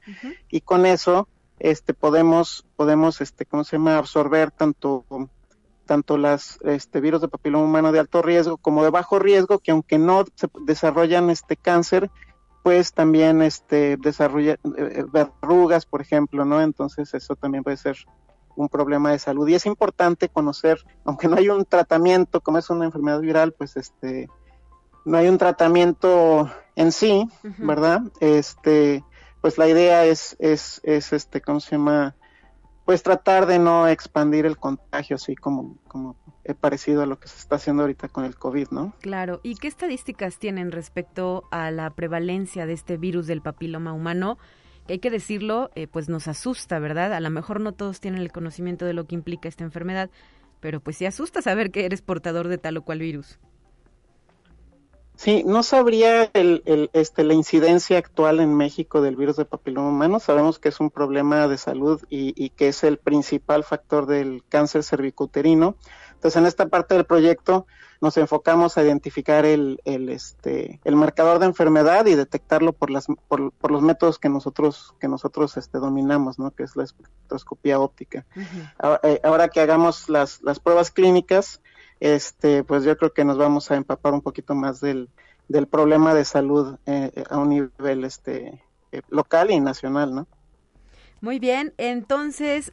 [0.49, 1.27] y con eso
[1.59, 5.05] este, podemos, podemos este, ¿cómo se llama?, absorber tanto
[5.87, 9.71] tanto las este, virus de papiloma humano de alto riesgo como de bajo riesgo, que
[9.71, 12.11] aunque no se desarrollan este cáncer,
[12.61, 16.61] pues también este desarrolla eh, eh, verrugas, por ejemplo, ¿no?
[16.61, 17.97] Entonces eso también puede ser
[18.57, 22.69] un problema de salud y es importante conocer, aunque no hay un tratamiento, como es
[22.69, 24.27] una enfermedad viral, pues este
[25.05, 27.29] no hay un tratamiento en sí,
[27.59, 28.01] ¿verdad?
[28.19, 29.03] Este,
[29.39, 32.15] pues la idea es es es este ¿cómo se llama?
[32.83, 36.15] Pues tratar de no expandir el contagio así como como
[36.59, 38.93] parecido a lo que se está haciendo ahorita con el COVID, ¿no?
[39.01, 44.37] Claro, ¿y qué estadísticas tienen respecto a la prevalencia de este virus del papiloma humano?
[44.89, 47.13] Hay que decirlo, eh, pues nos asusta, ¿verdad?
[47.13, 50.09] A lo mejor no todos tienen el conocimiento de lo que implica esta enfermedad,
[50.59, 53.39] pero pues sí asusta saber que eres portador de tal o cual virus.
[55.17, 60.19] Sí, no sabría el, este, la incidencia actual en México del virus de papiloma humano.
[60.19, 64.43] Sabemos que es un problema de salud y, y que es el principal factor del
[64.47, 65.75] cáncer cervicuterino.
[66.17, 67.67] Entonces, en esta parte del proyecto
[68.01, 73.05] nos enfocamos a identificar el, el, este, el marcador de enfermedad y detectarlo por, las,
[73.27, 76.49] por, por, los métodos que nosotros, que nosotros este, dominamos, ¿no?
[76.49, 78.25] que es la espectroscopía óptica.
[79.03, 81.61] Eh, ahora, que hagamos las, las pruebas clínicas,
[81.99, 85.09] este, pues yo creo que nos vamos a empapar un poquito más del,
[85.47, 88.59] del problema de salud eh, a un nivel este,
[88.91, 90.27] eh, local y nacional, ¿no?
[91.19, 92.71] Muy bien, entonces,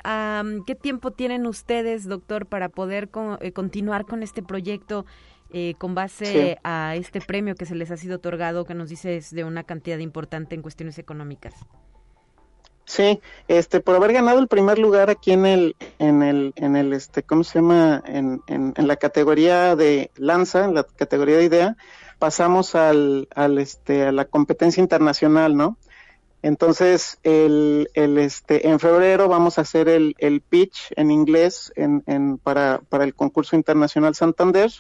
[0.67, 3.09] ¿qué tiempo tienen ustedes, doctor, para poder
[3.41, 5.07] eh, continuar con este proyecto
[5.51, 9.17] eh, con base a este premio que se les ha sido otorgado, que nos dice
[9.17, 11.55] es de una cantidad importante en cuestiones económicas?
[12.87, 16.93] Sí, este, por haber ganado el primer lugar aquí en el, en el, en el,
[16.93, 18.03] este, ¿cómo se llama?
[18.07, 21.77] En, en, en la categoría de lanza, en la categoría de idea,
[22.19, 25.79] pasamos al, al, este, a la competencia internacional, ¿no?
[26.45, 32.05] Entonces, el, el, este, en febrero vamos a hacer el, el pitch en inglés en,
[32.07, 34.71] en, para, para, el concurso internacional Santander.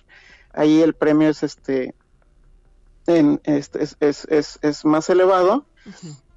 [0.52, 1.94] Ahí el premio es este,
[3.06, 5.64] en, este es, es, es, es, más elevado.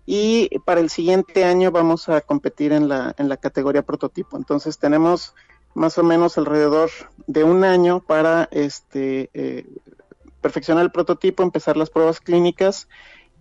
[0.06, 4.38] Y para el siguiente año vamos a competir en la, en la categoría prototipo.
[4.38, 5.36] Entonces tenemos
[5.74, 6.90] más o menos alrededor
[7.26, 9.66] de un año para este, eh,
[10.40, 12.88] perfeccionar el prototipo, empezar las pruebas clínicas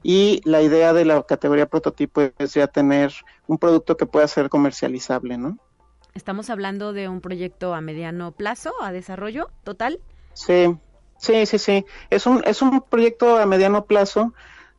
[0.09, 3.13] y la idea de la categoría prototipo es ya tener
[3.49, 5.59] un producto que pueda ser comercializable, ¿no?
[6.15, 9.99] Estamos hablando de un proyecto a mediano plazo, a desarrollo total.
[10.33, 10.79] Sí,
[11.19, 11.85] sí, sí, sí.
[12.09, 14.33] Es un, es un proyecto a mediano plazo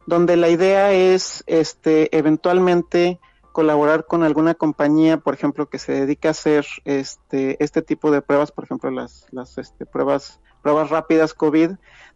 [0.06, 3.20] donde la idea es este, eventualmente
[3.52, 8.22] colaborar con alguna compañía, por ejemplo, que se dedica a hacer este, este tipo de
[8.22, 11.72] pruebas, por ejemplo, las, las este, pruebas, pruebas rápidas COVID,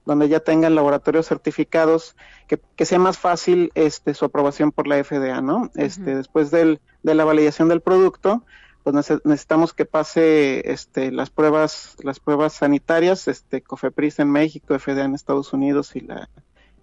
[0.05, 2.15] donde ya tengan laboratorios certificados,
[2.47, 5.69] que, que, sea más fácil este, su aprobación por la FDA, ¿no?
[5.75, 8.43] Este, después del, de la validación del producto,
[8.83, 15.03] pues necesitamos que pase este, las pruebas, las pruebas sanitarias, este, COFEPRIS en México, FDA
[15.03, 16.29] en Estados Unidos y la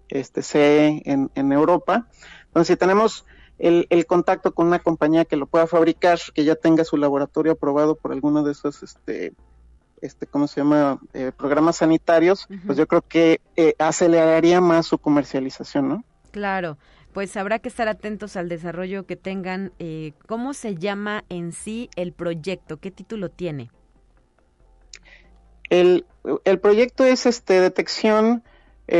[0.07, 2.07] este, CE en, en Europa.
[2.47, 3.25] Entonces, si tenemos
[3.57, 7.51] el, el, contacto con una compañía que lo pueda fabricar, que ya tenga su laboratorio
[7.51, 9.33] aprobado por alguno de esos este,
[10.01, 10.99] este, ¿cómo se llama?
[11.13, 16.03] Eh, programas sanitarios, pues yo creo que eh, aceleraría más su comercialización, ¿no?
[16.31, 16.77] Claro,
[17.13, 19.71] pues habrá que estar atentos al desarrollo que tengan.
[19.79, 22.77] Eh, ¿Cómo se llama en sí el proyecto?
[22.77, 23.71] ¿Qué título tiene?
[25.69, 26.05] El,
[26.45, 28.43] el proyecto es este detección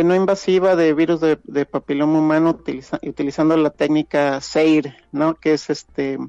[0.03, 2.59] no invasiva de virus de, de papiloma humano
[3.01, 5.33] utilizando la técnica SEIR, ¿no?
[5.33, 6.19] Que es este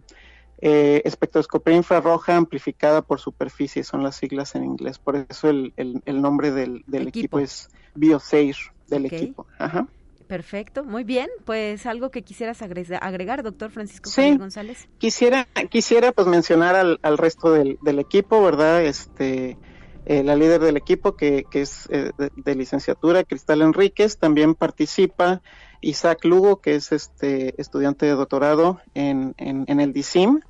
[0.63, 6.23] eh, espectroscopía infrarroja amplificada por superficie, son las siglas en inglés, por eso el, el,
[6.23, 7.39] nombre del, del equipo.
[7.39, 8.57] es BioSair
[8.89, 9.47] del equipo.
[9.59, 9.87] Ajá.
[10.31, 11.29] Perfecto, muy bien.
[11.45, 14.89] Pues algo que quisieras agregar, doctor Francisco sí, González.
[14.99, 18.85] Quisiera, quisiera pues mencionar al, al resto del, del, equipo, ¿verdad?
[18.85, 19.59] Este,
[20.07, 24.55] eh, la líder del equipo que, que es eh, de, de, licenciatura, Cristal Enríquez, también
[24.55, 25.43] participa
[25.81, 30.43] Isaac Lugo, que es este estudiante de doctorado en, en, en el DICIM,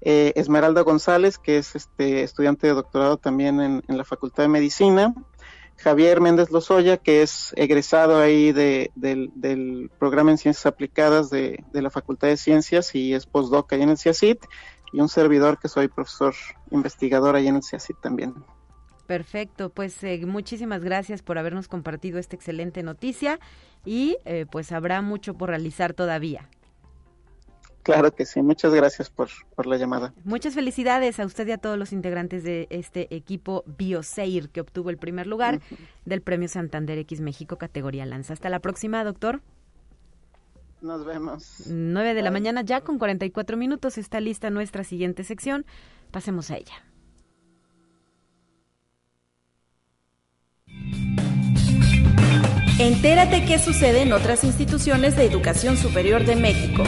[0.00, 5.14] eh, Esmeralda González, que es este estudiante de doctorado también en, la Facultad de Medicina,
[5.78, 11.90] Javier Méndez Lozoya, que es egresado ahí de, del, programa en Ciencias Aplicadas de, la
[11.90, 14.44] Facultad de Ciencias y es postdoc ahí en el CIACIT,
[14.92, 16.34] y un servidor que soy profesor
[16.70, 18.34] investigador ahí en el CIACIT también.
[19.06, 23.38] Perfecto, pues eh, muchísimas gracias por habernos compartido esta excelente noticia
[23.84, 26.48] y eh, pues habrá mucho por realizar todavía.
[27.86, 29.28] Claro que sí, muchas gracias por,
[29.64, 30.12] la llamada.
[30.24, 34.90] Muchas felicidades a usted y a todos los integrantes de este equipo Bioseir que obtuvo
[34.90, 35.60] el primer lugar
[36.04, 38.32] del Premio Santander X México categoría Lanza.
[38.32, 39.40] Hasta la próxima, doctor.
[40.80, 41.62] Nos vemos.
[41.68, 45.64] 9 de la mañana ya con 44 minutos está lista nuestra siguiente sección.
[46.10, 46.82] Pasemos a ella.
[52.80, 56.82] Entérate qué sucede en otras instituciones de educación superior de México.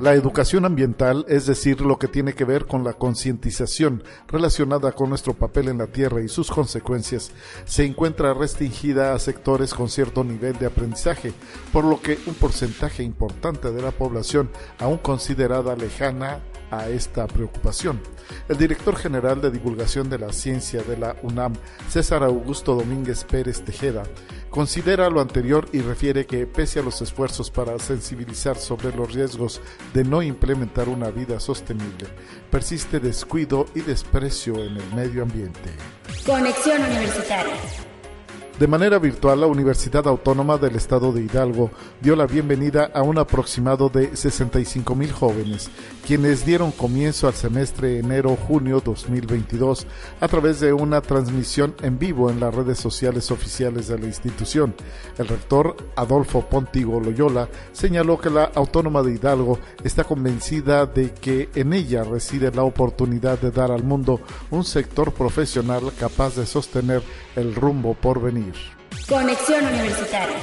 [0.00, 5.10] La educación ambiental, es decir, lo que tiene que ver con la concientización relacionada con
[5.10, 7.32] nuestro papel en la Tierra y sus consecuencias,
[7.66, 11.34] se encuentra restringida a sectores con cierto nivel de aprendizaje,
[11.70, 14.48] por lo que un porcentaje importante de la población,
[14.78, 16.40] aún considerada lejana
[16.70, 18.00] a esta preocupación.
[18.48, 21.54] El director general de divulgación de la ciencia de la UNAM,
[21.88, 24.04] César Augusto Domínguez Pérez Tejeda,
[24.50, 29.60] considera lo anterior y refiere que pese a los esfuerzos para sensibilizar sobre los riesgos
[29.94, 32.06] de no implementar una vida sostenible,
[32.50, 35.70] persiste descuido y desprecio en el medio ambiente.
[36.26, 37.89] Conexión Universitaria.
[38.60, 41.70] De manera virtual, la Universidad Autónoma del Estado de Hidalgo
[42.02, 45.70] dio la bienvenida a un aproximado de 65 mil jóvenes,
[46.06, 49.86] quienes dieron comienzo al semestre enero-junio 2022
[50.20, 54.74] a través de una transmisión en vivo en las redes sociales oficiales de la institución.
[55.16, 61.48] El rector Adolfo Pontigo Loyola señaló que la Autónoma de Hidalgo está convencida de que
[61.54, 67.02] en ella reside la oportunidad de dar al mundo un sector profesional capaz de sostener
[67.36, 68.54] el rumbo por venir.
[69.08, 70.36] Conexión Universitaria.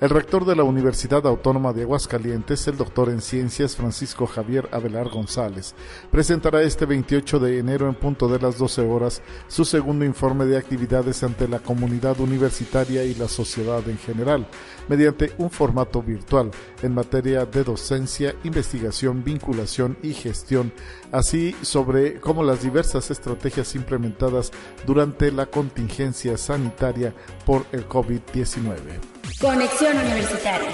[0.00, 5.08] El rector de la Universidad Autónoma de Aguascalientes, el doctor en ciencias Francisco Javier Abelar
[5.08, 5.74] González,
[6.12, 10.56] presentará este 28 de enero en punto de las 12 horas su segundo informe de
[10.56, 14.46] actividades ante la comunidad universitaria y la sociedad en general,
[14.86, 20.72] mediante un formato virtual en materia de docencia, investigación, vinculación y gestión,
[21.10, 24.52] así sobre cómo las diversas estrategias implementadas
[24.86, 27.12] durante la contingencia sanitaria
[27.44, 29.17] por el COVID-19.
[29.36, 30.70] Conexión Universitaria.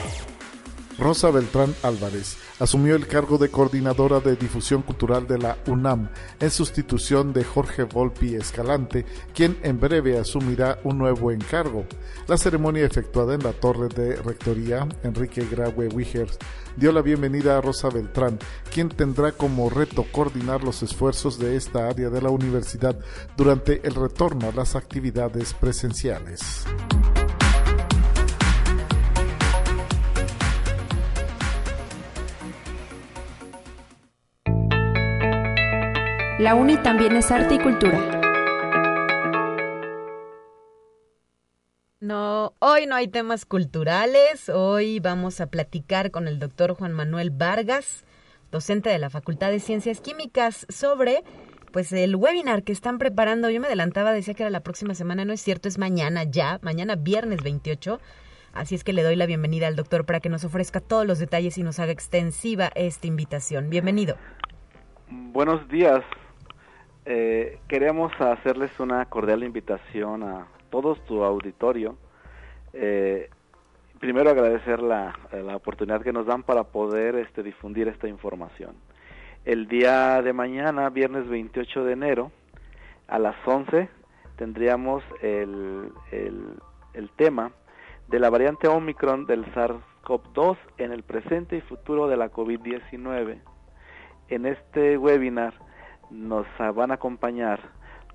[0.97, 6.09] Rosa Beltrán Álvarez asumió el cargo de coordinadora de difusión cultural de la UNAM
[6.41, 11.85] en sustitución de Jorge Volpi Escalante, quien en breve asumirá un nuevo encargo.
[12.27, 16.39] La ceremonia efectuada en la torre de rectoría, Enrique Graue Wigers,
[16.77, 18.39] dio la bienvenida a Rosa Beltrán,
[18.73, 22.97] quien tendrá como reto coordinar los esfuerzos de esta área de la universidad
[23.37, 26.65] durante el retorno a las actividades presenciales.
[36.41, 37.97] La UNI también es arte y cultura.
[42.01, 44.49] No, hoy no hay temas culturales.
[44.49, 48.05] Hoy vamos a platicar con el doctor Juan Manuel Vargas,
[48.51, 51.23] docente de la Facultad de Ciencias Químicas, sobre
[51.73, 53.49] pues el webinar que están preparando.
[53.49, 56.59] Yo me adelantaba, decía que era la próxima semana, no es cierto, es mañana ya,
[56.63, 58.01] mañana viernes 28.
[58.53, 61.21] Así es que le doy la bienvenida al doctor para que nos ofrezca todos los
[61.21, 63.71] detalles y nos haga extensiva esta invitación.
[63.71, 64.17] Bienvenido.
[65.33, 66.03] Buenos días,
[67.07, 71.97] eh, queremos hacerles una cordial invitación a todo tu auditorio.
[72.73, 73.29] Eh,
[74.01, 78.75] primero agradecer la, la, oportunidad que nos dan para poder este, difundir esta información.
[79.45, 82.33] El día de mañana, viernes 28 de enero,
[83.07, 83.89] a las 11,
[84.37, 86.57] tendríamos el, el,
[86.95, 87.53] el tema
[88.09, 93.41] de la variante Omicron del SARS-CoV-2 en el presente y futuro de la COVID-19.
[94.29, 95.55] En este webinar
[96.15, 97.61] nos van a acompañar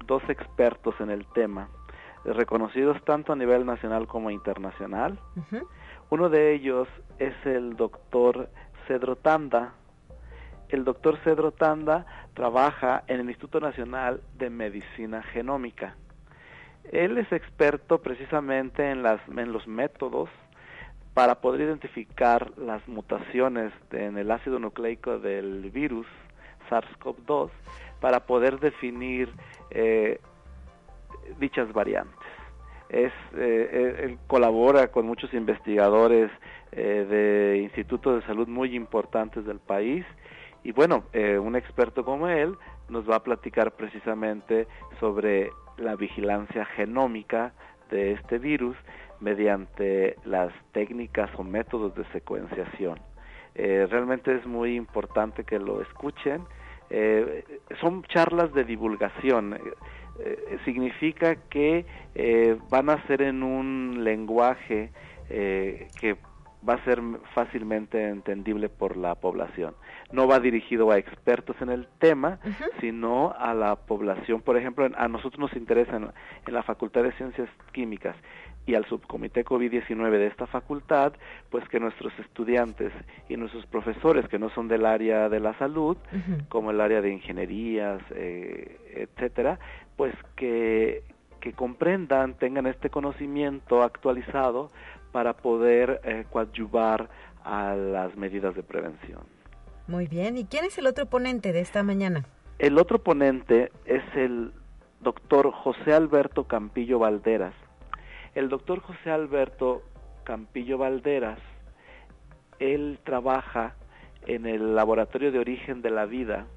[0.06, 1.70] dos expertos en el tema,
[2.26, 5.20] reconocidos tanto a nivel nacional como internacional.
[6.10, 6.88] Uno de ellos
[7.20, 8.50] es el doctor
[8.88, 9.74] Cedro Tanda.
[10.70, 15.95] El doctor Cedro Tanda trabaja en el Instituto Nacional de Medicina Genómica.
[16.91, 20.30] Él es experto precisamente en, las, en los métodos
[21.14, 26.08] para poder identificar las mutaciones en el ácido nucleico del virus
[26.70, 27.50] SARS-CoV-2
[28.00, 29.30] para poder definir
[29.72, 30.20] eh,
[31.39, 32.16] dichas variantes.
[32.89, 36.32] Es, eh, él colabora con muchos investigadores
[36.72, 40.06] eh, de institutos de salud muy importantes del país
[40.64, 41.06] y bueno,
[41.41, 42.54] un experto como él
[42.89, 44.68] nos va a platicar precisamente
[45.00, 47.54] sobre la vigilancia genómica
[47.89, 48.76] de este virus
[49.20, 53.00] mediante las técnicas o métodos de secuenciación.
[53.56, 56.41] Eh, realmente es muy importante que lo escuchen.
[56.90, 57.44] Eh,
[57.82, 59.60] son charlas de divulgación.
[60.20, 61.86] Eh, significa que
[62.70, 64.92] van a ser en un lenguaje
[65.30, 66.18] que
[66.68, 67.02] va a ser
[67.34, 69.76] fácilmente entendible por la población.
[70.12, 72.40] No va dirigido a expertos en el tema,
[72.82, 74.42] sino a la población.
[74.42, 76.12] Por ejemplo, a nosotros nos interesa en,
[76.54, 78.16] la Facultad de Ciencias Químicas
[78.70, 81.13] y al subcomité COVID-19 de esta facultad,
[81.49, 82.93] pues que nuestros estudiantes
[83.28, 85.97] y nuestros profesores que no son del área de la salud,
[86.49, 89.57] como el área de ingenierías, eh, etcétera,
[89.97, 91.01] pues que,
[91.39, 94.70] que comprendan, tengan este conocimiento actualizado
[95.11, 97.09] para poder eh, coadyuvar
[97.43, 99.22] a las medidas de prevención.
[99.88, 102.24] Muy bien, ¿y quién es el otro ponente de esta mañana?
[102.59, 104.53] El otro ponente es el
[105.01, 107.55] doctor José Alberto Campillo Valderas.
[108.40, 109.82] El doctor José Alberto
[110.24, 111.40] Campillo Valderas,
[112.60, 113.76] él trabaja
[114.28, 116.48] en el Laboratorio de Origen de la Vida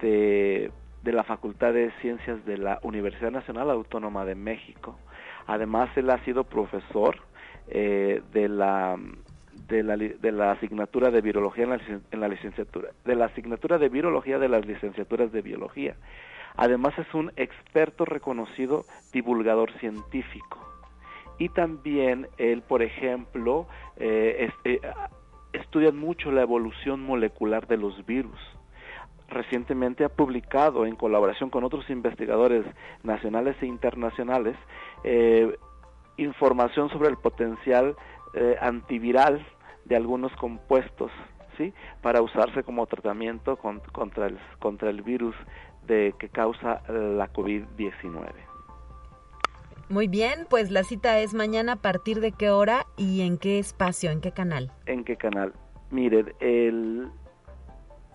[0.00, 0.72] de,
[1.04, 4.98] la Facultad de Ciencias de la Universidad Nacional Autónoma de México.
[5.46, 7.14] Además, él ha sido profesor
[7.68, 8.96] eh, de la
[9.68, 11.80] de asignatura de virología la,
[12.10, 15.94] en la licenciatura, de la asignatura de virología de las licenciaturas de biología.
[16.56, 20.67] Además es un experto reconocido divulgador científico.
[21.38, 23.66] Y también él, por ejemplo,
[23.96, 24.80] eh, eh,
[25.52, 28.38] estudia mucho la evolución molecular de los virus.
[29.28, 32.64] Recientemente ha publicado, en colaboración con otros investigadores
[33.02, 34.56] nacionales e internacionales,
[35.04, 35.56] eh,
[36.16, 37.94] información sobre el potencial
[38.34, 39.44] eh, antiviral
[39.84, 41.10] de algunos compuestos,
[41.56, 41.72] ¿sí?
[42.02, 45.34] Para usarse como tratamiento contra, el, contra el virus
[45.86, 48.48] de, que causa la COVID-19.
[49.90, 53.58] Muy bien, pues la cita es mañana a partir de qué hora y en qué
[53.58, 54.70] espacio, en qué canal.
[54.84, 55.54] ¿En qué canal?
[55.90, 57.08] Miren, el,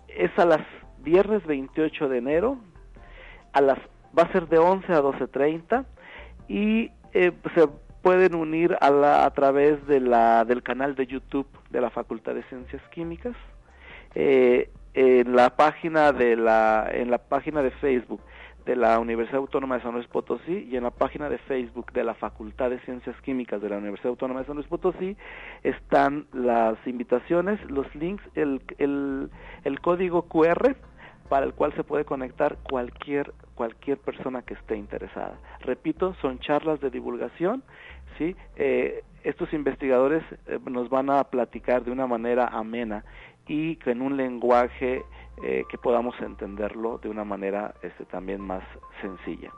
[0.07, 0.61] es a las
[0.99, 2.57] viernes 28 de enero,
[3.53, 3.79] a las
[4.17, 5.85] va a ser de 11 a 12.30
[6.47, 7.67] y eh, se
[8.03, 12.35] pueden unir a, la, a través de la, del canal de YouTube de la Facultad
[12.35, 13.35] de Ciencias Químicas,
[14.13, 18.21] eh, en la página de la, en la página de Facebook
[18.65, 22.03] de la Universidad Autónoma de San Luis Potosí y en la página de Facebook de
[22.03, 25.17] la Facultad de Ciencias Químicas de la Universidad Autónoma de San Luis Potosí
[25.63, 29.29] están las invitaciones, los links, el, el,
[29.63, 30.75] el código QR
[31.29, 35.37] para el cual se puede conectar cualquier cualquier persona que esté interesada.
[35.61, 37.63] Repito, son charlas de divulgación,
[38.17, 38.35] sí.
[38.55, 43.05] Eh, estos investigadores eh, nos van a platicar de una manera amena
[43.47, 45.03] y en un lenguaje
[45.41, 48.63] eh, que podamos entenderlo de una manera este, también más
[49.01, 49.51] sencilla.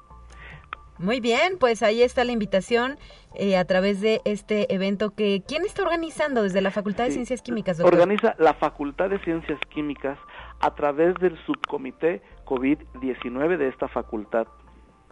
[0.97, 2.97] Muy bien, pues ahí está la invitación
[3.33, 7.41] eh, a través de este evento que ¿quién está organizando desde la Facultad de Ciencias
[7.41, 7.77] Químicas?
[7.77, 7.93] Doctor?
[7.93, 10.17] Organiza la Facultad de Ciencias Químicas
[10.61, 14.47] a través del subcomité COVID-19 de esta facultad.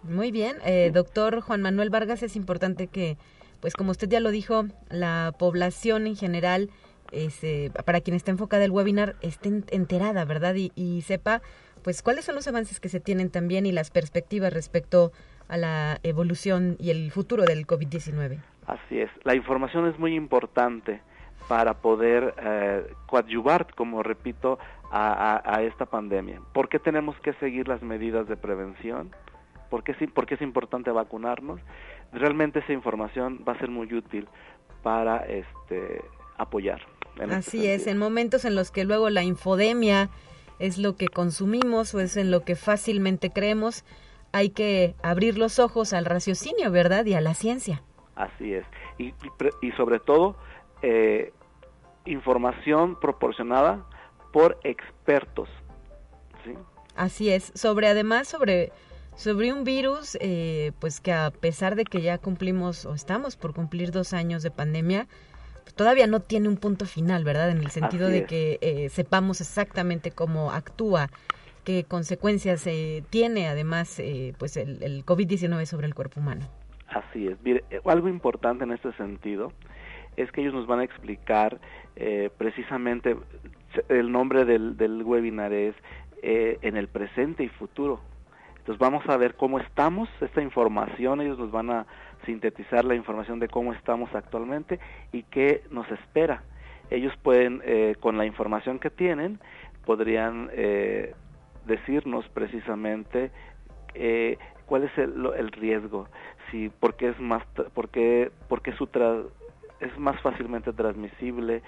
[0.04, 3.18] Muy bien, eh, doctor Juan Manuel Vargas, es importante que,
[3.60, 6.70] pues como usted ya lo dijo, la población en general,
[7.14, 10.56] eh, para quien está enfocada el webinar, esté enterada, ¿verdad?
[10.56, 11.42] Y, y sepa,
[11.84, 15.12] pues cuáles son los avances que se tienen también y las perspectivas respecto
[15.48, 18.40] a la evolución y el futuro del COVID-19.
[18.68, 21.02] Así es, la información es muy importante
[21.48, 24.60] para poder eh, coadyuvar, como repito,
[24.96, 26.40] a, esta pandemia.
[26.54, 29.10] ¿Por qué tenemos que seguir las medidas de prevención?
[29.72, 31.60] ¿Por qué, es importante vacunarnos?
[32.12, 34.28] Realmente esa información va a ser muy útil
[34.84, 36.04] para este,
[36.38, 36.82] apoyar.
[37.20, 40.10] Este Así es, en momentos en los que luego la infodemia
[40.60, 43.84] es lo que consumimos o es en lo que fácilmente creemos,
[44.32, 47.06] hay que abrir los ojos al raciocinio, ¿verdad?
[47.06, 47.84] Y a la ciencia.
[48.16, 48.66] Así es.
[48.98, 49.14] Y,
[49.62, 50.36] y, sobre todo,
[50.82, 51.34] eh,
[52.06, 53.86] información proporcionada
[54.32, 55.50] por expertos.
[56.44, 56.54] ¿sí?
[56.96, 57.52] Así es.
[57.56, 58.72] Sobre, además, sobre,
[59.16, 63.54] sobre un virus, eh, pues que a pesar de que ya cumplimos o estamos por
[63.54, 65.08] cumplir dos años de pandemia,
[65.76, 67.50] todavía no tiene un punto final, ¿verdad?
[67.50, 71.10] En el sentido de que eh, sepamos exactamente cómo actúa
[71.64, 76.48] qué consecuencias eh, tiene además eh, pues el, el COVID-19 sobre el cuerpo humano.
[76.94, 77.38] Así es.
[77.44, 79.52] Mire, eh, algo importante en este sentido
[80.16, 81.60] es que ellos nos van a explicar
[81.96, 83.16] eh, precisamente
[83.90, 85.76] el nombre del, del webinar es
[86.22, 88.00] eh, en el presente y futuro.
[88.60, 91.86] Entonces vamos a ver cómo estamos, esta información, ellos nos van a
[92.26, 94.80] sintetizar la información de cómo estamos actualmente
[95.12, 96.44] y qué nos espera.
[96.90, 99.40] Ellos pueden, eh, con la información que tienen,
[99.86, 101.14] podrían eh,
[101.66, 103.32] decirnos precisamente
[103.94, 106.08] eh, cuál es el, el riesgo,
[106.52, 107.44] si por qué es más,
[107.74, 108.74] por qué, por qué
[109.84, 111.62] es más fácilmente transmisible,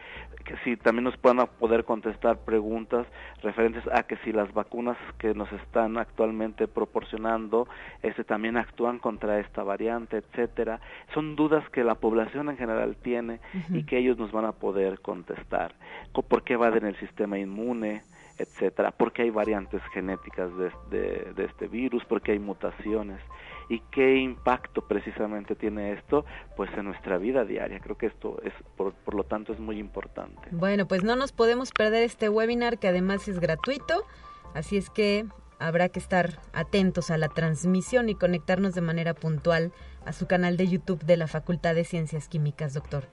[0.44, 3.08] que si también nos puedan poder contestar preguntas
[3.44, 7.68] referentes a que si las vacunas que nos están actualmente proporcionando
[8.02, 10.80] este también actúan contra esta variante, etcétera.
[11.14, 13.40] Son dudas que la población en general tiene
[13.70, 15.74] y que ellos nos van a poder contestar.
[16.14, 18.02] ¿Por qué va en el sistema inmune?
[18.38, 23.22] Etcétera, porque hay variantes genéticas de, de, este virus, porque hay mutaciones
[23.70, 26.26] y qué impacto precisamente tiene esto
[26.56, 27.80] pues en nuestra vida diaria.
[27.80, 30.50] Creo que esto es por, por lo tanto es muy importante.
[30.52, 34.06] Bueno, pues no nos podemos perder este webinar que además es gratuito,
[34.54, 35.26] así es que
[35.60, 39.72] habrá que estar atentos a la transmisión y conectarnos de manera puntual
[40.06, 43.06] a su canal de YouTube de la Facultad de Ciencias Químicas, doctor.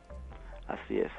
[0.66, 1.12] Así es.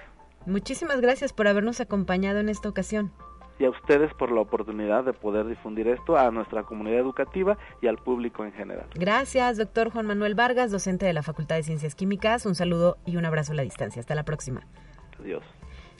[0.45, 3.13] Muchísimas gracias por habernos acompañado en esta ocasión
[3.59, 7.87] y a ustedes por la oportunidad de poder difundir esto a nuestra comunidad educativa y
[7.87, 8.87] al público en general.
[8.95, 12.45] Gracias, doctor Juan Manuel Vargas, docente de la Facultad de Ciencias Químicas.
[12.45, 13.99] Un saludo y un abrazo a la distancia.
[13.99, 14.65] Hasta la próxima.
[15.19, 15.43] Adiós.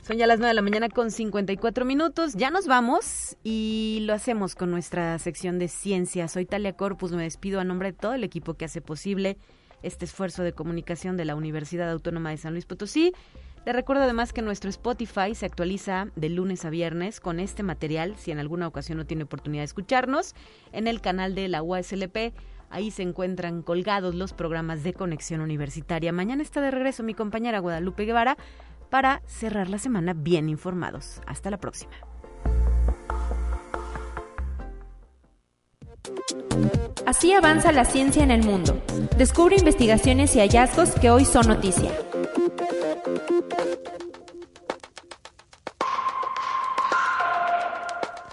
[0.02, 2.34] Son ya las 9 de la mañana con 54 minutos.
[2.34, 6.28] Ya nos vamos y lo hacemos con nuestra sección de ciencia.
[6.28, 7.12] Soy Talia Corpus.
[7.12, 9.38] Me despido a nombre de todo el equipo que hace posible
[9.82, 13.14] este esfuerzo de comunicación de la Universidad Autónoma de San Luis Potosí.
[13.64, 18.14] Le recuerdo además que nuestro Spotify se actualiza de lunes a viernes con este material,
[18.18, 20.34] si en alguna ocasión no tiene oportunidad de escucharnos,
[20.72, 22.34] en el canal de la UASLP.
[22.68, 26.12] Ahí se encuentran colgados los programas de conexión universitaria.
[26.12, 28.36] Mañana está de regreso mi compañera Guadalupe Guevara
[28.90, 31.22] para cerrar la semana bien informados.
[31.26, 31.94] Hasta la próxima.
[37.06, 38.82] Así avanza la ciencia en el mundo.
[39.16, 41.90] Descubre investigaciones y hallazgos que hoy son noticia.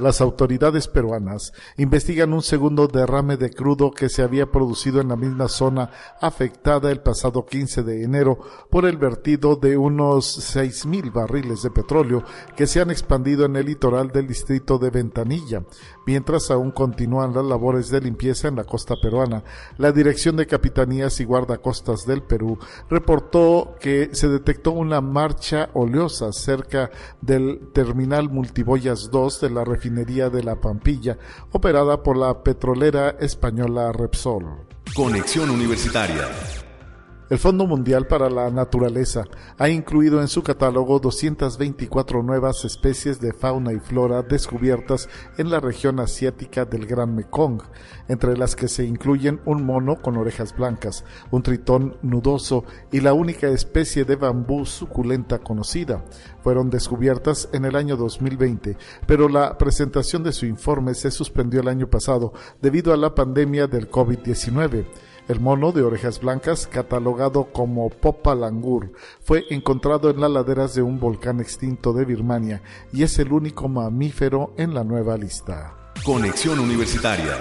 [0.01, 5.15] Las autoridades peruanas investigan un segundo derrame de crudo que se había producido en la
[5.15, 8.39] misma zona afectada el pasado 15 de enero
[8.71, 12.23] por el vertido de unos 6.000 barriles de petróleo
[12.55, 15.63] que se han expandido en el litoral del distrito de Ventanilla.
[16.05, 19.43] Mientras aún continúan las labores de limpieza en la costa peruana,
[19.77, 22.57] la Dirección de Capitanías y Guardacostas del Perú
[22.89, 26.89] reportó que se detectó una marcha oleosa cerca
[27.21, 31.17] del terminal Multiboyas 2 de la refinería de La Pampilla,
[31.51, 34.65] operada por la petrolera española Repsol.
[34.95, 36.27] Conexión Universitaria.
[37.31, 39.23] El Fondo Mundial para la Naturaleza
[39.57, 45.07] ha incluido en su catálogo 224 nuevas especies de fauna y flora descubiertas
[45.37, 47.61] en la región asiática del Gran Mekong,
[48.09, 53.13] entre las que se incluyen un mono con orejas blancas, un tritón nudoso y la
[53.13, 56.03] única especie de bambú suculenta conocida.
[56.43, 58.75] Fueron descubiertas en el año 2020,
[59.07, 63.67] pero la presentación de su informe se suspendió el año pasado debido a la pandemia
[63.67, 64.85] del COVID-19.
[65.31, 68.91] El mono de orejas blancas, catalogado como Popa Langur,
[69.23, 72.61] fue encontrado en las laderas de un volcán extinto de Birmania
[72.91, 75.93] y es el único mamífero en la nueva lista.
[76.03, 77.37] Conexión Universitaria.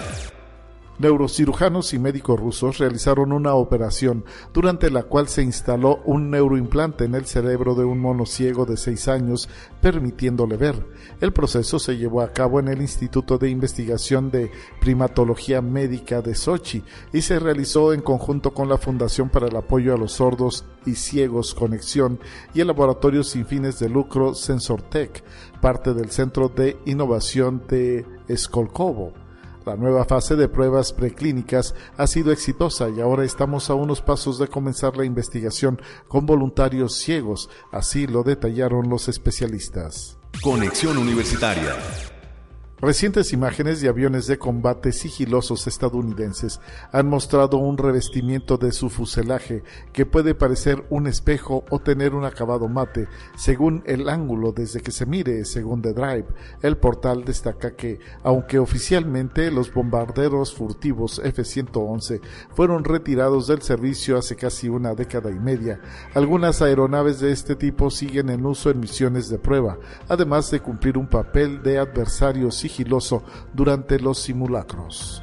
[1.01, 7.15] Neurocirujanos y médicos rusos realizaron una operación durante la cual se instaló un neuroimplante en
[7.15, 9.49] el cerebro de un mono ciego de 6 años,
[9.81, 10.87] permitiéndole ver.
[11.23, 16.35] El proceso se llevó a cabo en el Instituto de Investigación de Primatología Médica de
[16.35, 16.85] Sochi
[17.15, 20.97] y se realizó en conjunto con la Fundación para el Apoyo a los Sordos y
[20.97, 22.21] Ciegos Conexión
[22.53, 25.25] y el Laboratorio sin fines de lucro SensorTech,
[25.63, 28.05] parte del Centro de Innovación de
[28.37, 29.20] Skolkovo.
[29.71, 34.37] La nueva fase de pruebas preclínicas ha sido exitosa y ahora estamos a unos pasos
[34.37, 40.19] de comenzar la investigación con voluntarios ciegos, así lo detallaron los especialistas.
[40.43, 41.77] Conexión Universitaria.
[42.83, 46.61] Recientes imágenes de aviones de combate sigilosos estadounidenses
[46.93, 49.63] han mostrado un revestimiento de su fuselaje
[49.93, 53.07] que puede parecer un espejo o tener un acabado mate
[53.37, 56.25] según el ángulo desde que se mire, según The Drive.
[56.63, 62.23] El portal destaca que, aunque oficialmente los bombarderos furtivos F-111
[62.55, 65.83] fueron retirados del servicio hace casi una década y media,
[66.15, 69.77] algunas aeronaves de este tipo siguen en uso en misiones de prueba,
[70.09, 72.51] además de cumplir un papel de adversario
[73.53, 75.23] durante los simulacros.